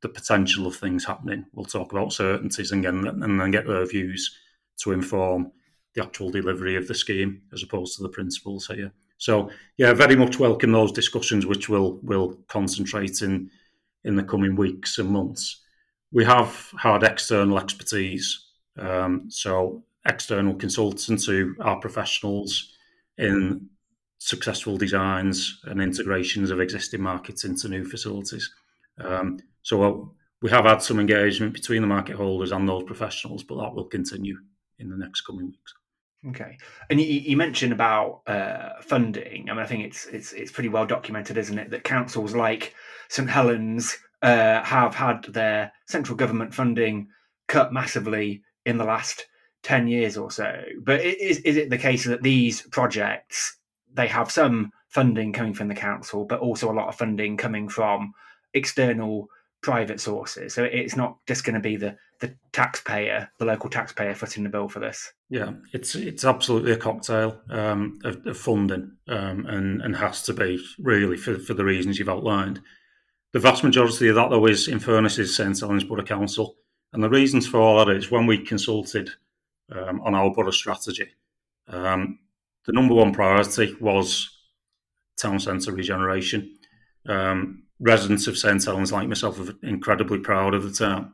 [0.00, 1.44] the potential of things happening.
[1.52, 4.34] We'll talk about certainties and, get, and then get their views
[4.78, 5.52] to inform
[5.92, 8.90] the actual delivery of the scheme as opposed to the principles here.
[9.18, 13.50] So yeah, very much welcome those discussions, which will will concentrate in
[14.02, 15.60] in the coming weeks and months.
[16.10, 18.46] We have had external expertise,
[18.78, 22.72] um, so external consultants who are professionals
[23.18, 23.68] in
[24.18, 28.52] successful designs and integrations of existing markets into new facilities.
[28.98, 30.04] Um, so uh,
[30.40, 33.84] we have had some engagement between the market holders and those professionals, but that will
[33.84, 34.36] continue
[34.78, 35.74] in the next coming weeks.
[36.28, 36.56] Okay,
[36.88, 39.50] and you, you mentioned about uh, funding.
[39.50, 42.74] I mean, I think it's it's it's pretty well documented, isn't it, that councils like
[43.08, 47.08] St Helens uh, have had their central government funding
[47.48, 49.26] cut massively in the last
[49.62, 50.62] 10 years or so.
[50.80, 53.56] But is, is it the case that these projects,
[53.92, 57.68] they have some funding coming from the council, but also a lot of funding coming
[57.68, 58.12] from
[58.54, 59.28] external
[59.62, 60.54] private sources?
[60.54, 64.48] So it's not just going to be the, the taxpayer, the local taxpayer footing the
[64.48, 65.12] bill for this.
[65.30, 70.34] Yeah, it's it's absolutely a cocktail um, of, of, funding um, and, and has to
[70.34, 72.60] be really for, for the reasons you've outlined.
[73.32, 76.56] The vast majority of that, though, is in is St Helens Borough Council.
[76.92, 79.10] And the reasons for all that is when we consulted
[79.74, 81.08] um, on our borough strategy.
[81.68, 82.18] Um,
[82.66, 84.28] the number one priority was
[85.16, 86.58] town centre regeneration.
[87.06, 91.12] Um, residents of St Helens, like myself, are incredibly proud of the town,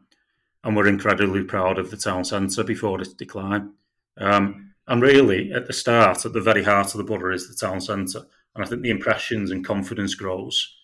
[0.65, 3.73] and we're incredibly proud of the town centre before its decline.
[4.19, 7.67] Um, and really, at the start, at the very heart of the borough, is the
[7.67, 8.23] town centre,
[8.55, 10.78] and I think the impressions and confidence grows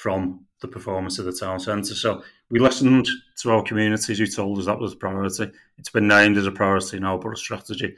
[0.00, 1.94] from the performance of the town centre.
[1.94, 3.06] So we listened
[3.40, 5.50] to our communities who told us that was a priority.
[5.76, 7.96] It's been named as a priority in our borough strategy.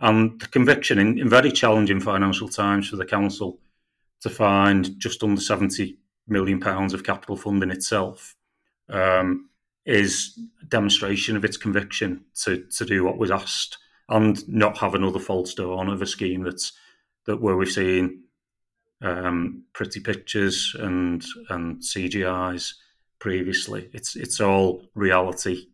[0.00, 3.60] And the conviction in, in very challenging financial times for the council
[4.22, 8.34] to find just under seventy million pounds of capital funding itself
[8.88, 9.48] um,
[9.84, 13.78] is a demonstration of its conviction to to do what was asked
[14.08, 16.72] and not have another false dawn of a scheme that's
[17.26, 18.25] that where we've seen
[19.02, 22.74] um, pretty pictures and and CGIs
[23.18, 23.90] previously.
[23.92, 25.68] It's it's all reality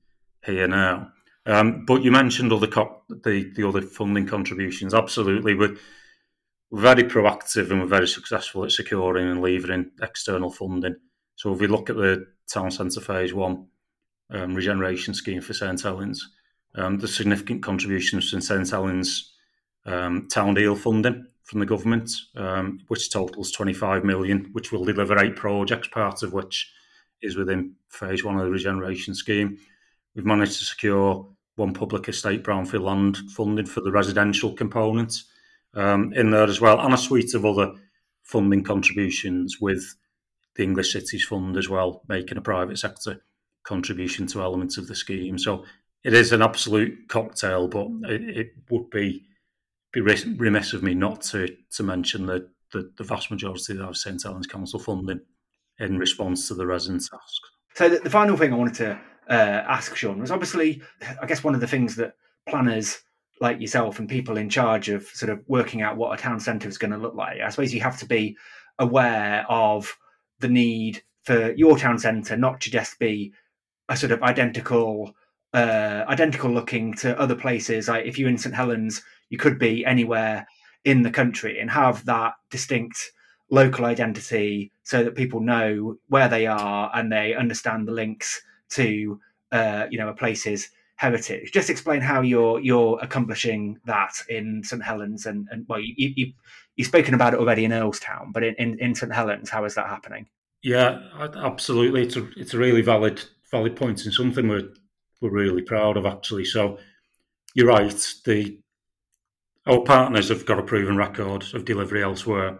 [0.44, 1.12] here now.
[1.44, 4.94] Um, but you mentioned other the the other funding contributions.
[4.94, 5.76] Absolutely, we're,
[6.70, 10.96] we're very proactive and we're very successful at securing and levering external funding.
[11.36, 13.66] So if we look at the town centre phase one
[14.30, 16.28] um, regeneration scheme for St Helens,
[16.76, 19.32] um, the significant contributions from St Helens
[19.84, 25.18] um, town deal funding from the government, um, which totals 25 million, which will deliver
[25.18, 26.72] eight projects, part of which
[27.20, 29.58] is within phase one of the regeneration scheme.
[30.14, 35.14] We've managed to secure one public estate brownfield land funding for the residential component
[35.74, 37.72] um, in there as well, and a suite of other
[38.22, 39.94] funding contributions with
[40.54, 43.22] the English Cities Fund as well, making a private sector
[43.64, 45.38] contribution to elements of the scheme.
[45.38, 45.64] So
[46.04, 49.24] it is an absolute cocktail, but it, it would be
[49.92, 54.22] be remiss of me not to to mention the, the, the vast majority of St
[54.22, 55.20] Helens Council funding
[55.78, 57.42] in response to the residents' ask.
[57.74, 60.82] So the, the final thing I wanted to uh, ask Sean was obviously,
[61.20, 62.14] I guess one of the things that
[62.48, 63.00] planners
[63.40, 66.68] like yourself and people in charge of sort of working out what a town centre
[66.68, 67.40] is going to look like.
[67.40, 68.36] I suppose you have to be
[68.78, 69.96] aware of
[70.38, 73.32] the need for your town centre not to just be
[73.88, 75.14] a sort of identical,
[75.54, 77.88] uh, identical looking to other places.
[77.88, 79.02] Like if you're in St Helens,
[79.32, 80.46] you could be anywhere
[80.84, 83.12] in the country and have that distinct
[83.50, 89.18] local identity so that people know where they are and they understand the links to
[89.50, 91.50] uh, you know a place's heritage.
[91.50, 96.32] Just explain how you're you're accomplishing that in St Helens and, and well you, you
[96.76, 99.74] you've spoken about it already in Earlstown, but in, in, in St Helens, how is
[99.76, 100.28] that happening?
[100.62, 102.02] Yeah, absolutely.
[102.02, 104.68] It's a it's a really valid valid point and something we're
[105.22, 106.44] we're really proud of actually.
[106.44, 106.78] So
[107.54, 108.14] you're right.
[108.26, 108.58] The
[109.66, 112.58] our partners have got a proven record of delivery elsewhere.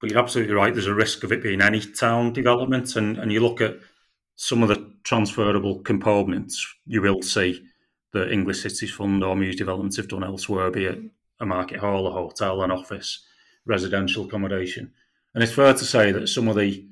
[0.00, 0.72] But you're absolutely right.
[0.72, 3.78] There's a risk of it being any town development, and, and you look at
[4.34, 7.64] some of the transferable components, you will see
[8.12, 10.98] that English Cities Fund or Muse Developments have done elsewhere, be it
[11.40, 13.24] a market hall, a hotel, an office,
[13.66, 14.92] residential accommodation.
[15.34, 16.86] And it's fair to say that some of the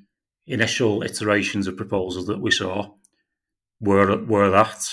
[0.46, 2.90] initial iterations of proposals that we saw
[3.80, 4.88] were were that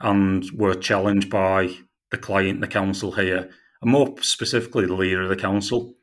[0.00, 1.74] and were challenged by
[2.16, 3.50] the client, the council here,
[3.82, 5.94] and more specifically the leader of the council,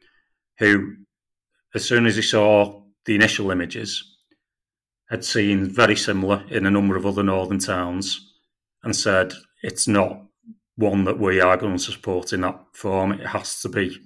[0.59, 0.95] who,
[1.73, 4.03] as soon as he saw the initial images,
[5.09, 8.33] had seen very similar in a number of other northern towns
[8.83, 10.23] and said it's not
[10.75, 13.11] one that we are going to support in that form.
[13.11, 13.99] It has to be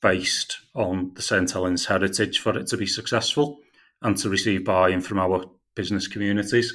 [0.00, 3.58] based on the St Helens heritage for it to be successful
[4.02, 5.44] and to receive buy-in from our
[5.74, 6.72] business communities.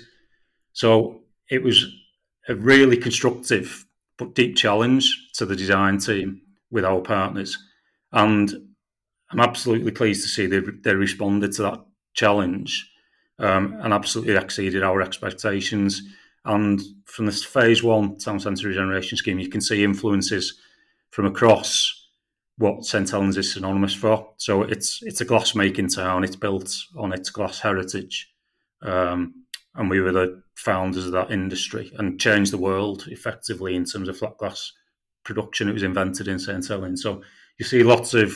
[0.74, 1.86] So it was
[2.48, 3.86] a really constructive
[4.24, 7.58] but deep challenge to the design team with our partners.
[8.12, 8.52] And
[9.32, 12.90] I'm absolutely pleased to see they, they responded to that challenge
[13.40, 16.02] um, and absolutely exceeded our expectations.
[16.46, 20.60] And from this phase one town centre regeneration scheme, you can see influences
[21.12, 22.00] from across
[22.58, 24.34] what St Helens is synonymous for.
[24.38, 26.24] So it's it's a glass making town.
[26.24, 28.32] It's built on its glass heritage.
[28.82, 29.43] Um,
[29.76, 34.08] and we were the founders of that industry and changed the world effectively in terms
[34.08, 34.72] of flat glass
[35.24, 35.70] production.
[35.70, 37.22] It was invented in St Helens, so
[37.58, 38.36] you see lots of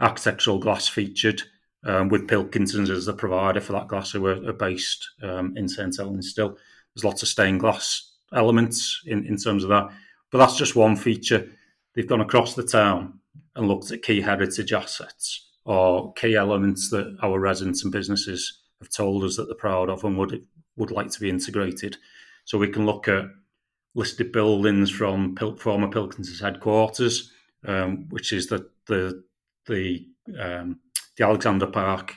[0.00, 1.42] architectural glass featured
[1.84, 5.68] um, with Pilkingtons as the provider for that glass, who are, are based um, in
[5.68, 6.30] St Helens.
[6.30, 6.56] Still,
[6.94, 9.88] there's lots of stained glass elements in, in terms of that,
[10.30, 11.48] but that's just one feature.
[11.94, 13.20] They've gone across the town
[13.56, 18.90] and looked at key heritage assets or key elements that our residents and businesses have
[18.90, 20.44] told us that they're proud of and would
[20.76, 21.96] would like to be integrated.
[22.44, 23.26] So we can look at
[23.94, 27.32] listed buildings from Pil- former Pilkington's headquarters,
[27.66, 29.22] um, which is the the
[29.66, 30.06] the
[30.38, 30.80] um,
[31.16, 32.16] the Alexandra Park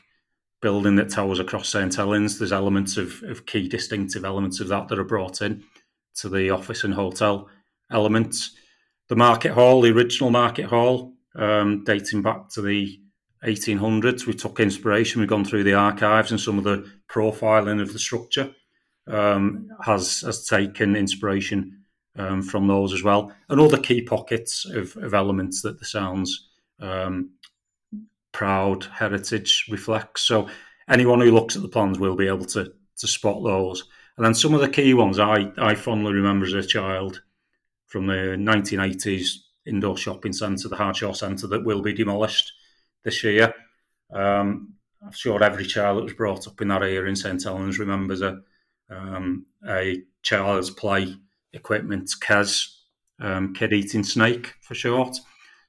[0.62, 2.40] building that towers across St Helens.
[2.40, 5.64] There's elements of, of key distinctive elements of that that are brought in
[6.16, 7.50] to the office and hotel
[7.92, 8.56] elements.
[9.10, 13.00] The market hall, the original market hall, um, dating back to the
[13.46, 14.26] 1800s.
[14.26, 15.20] We took inspiration.
[15.20, 18.54] We've gone through the archives and some of the profiling of the structure
[19.08, 21.84] um, has has taken inspiration
[22.18, 26.50] um, from those as well, and the key pockets of, of elements that the sounds
[26.80, 27.32] um,
[28.32, 30.22] proud heritage reflects.
[30.22, 30.48] So
[30.88, 33.84] anyone who looks at the plans will be able to to spot those.
[34.18, 37.24] And then some of the key ones I, I fondly remember as a child
[37.88, 42.54] from the 1980s indoor shopping centre, the Hardshaw Centre, that will be demolished
[43.04, 43.54] this year.
[44.12, 44.74] Um,
[45.04, 48.22] I'm sure every child that was brought up in that area in St Helens remembers
[48.22, 48.42] a
[48.90, 51.16] um, a child's play
[51.52, 52.84] equipment, KES,
[53.20, 55.18] um, Kid Eating Snake for short.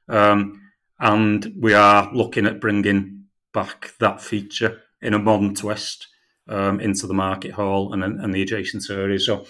[0.09, 0.61] Um,
[0.99, 6.09] and we are looking at bringing back that feature in a modern twist
[6.49, 9.19] um, into the market hall and, and the adjacent area.
[9.19, 9.47] So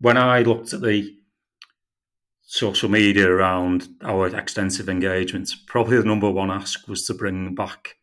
[0.00, 1.14] when I looked at the
[2.52, 7.96] social media around our extensive engagements, probably the number one ask was to bring back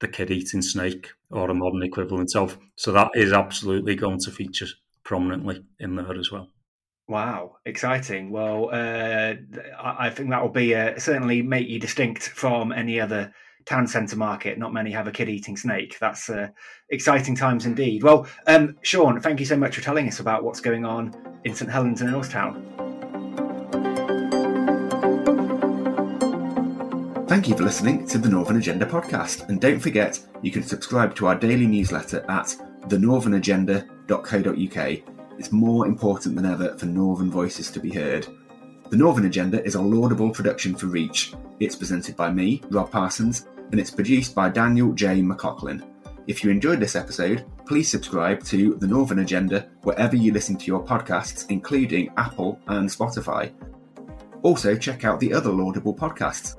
[0.00, 2.56] the kid eating snake or a modern equivalent of.
[2.76, 4.68] So that is absolutely going to feature
[5.04, 6.48] prominently in there as well.
[7.08, 8.30] Wow, exciting!
[8.30, 9.34] Well, uh,
[9.78, 13.34] I think that will be uh, certainly make you distinct from any other
[13.66, 14.56] town centre market.
[14.56, 15.98] Not many have a kid eating snake.
[16.00, 16.48] That's uh,
[16.88, 18.02] exciting times indeed.
[18.02, 21.54] Well, um, Sean, thank you so much for telling us about what's going on in
[21.54, 22.91] St Helens and Northtown.
[27.32, 29.48] Thank you for listening to the Northern Agenda podcast.
[29.48, 32.54] And don't forget, you can subscribe to our daily newsletter at
[32.88, 35.38] thenorthernagenda.co.uk.
[35.38, 38.26] It's more important than ever for Northern voices to be heard.
[38.90, 41.32] The Northern Agenda is a Laudable production for Reach.
[41.58, 45.22] It's presented by me, Rob Parsons, and it's produced by Daniel J.
[45.22, 45.82] McLaughlin.
[46.26, 50.66] If you enjoyed this episode, please subscribe to The Northern Agenda wherever you listen to
[50.66, 53.54] your podcasts, including Apple and Spotify.
[54.42, 56.58] Also, check out the other Laudable podcasts.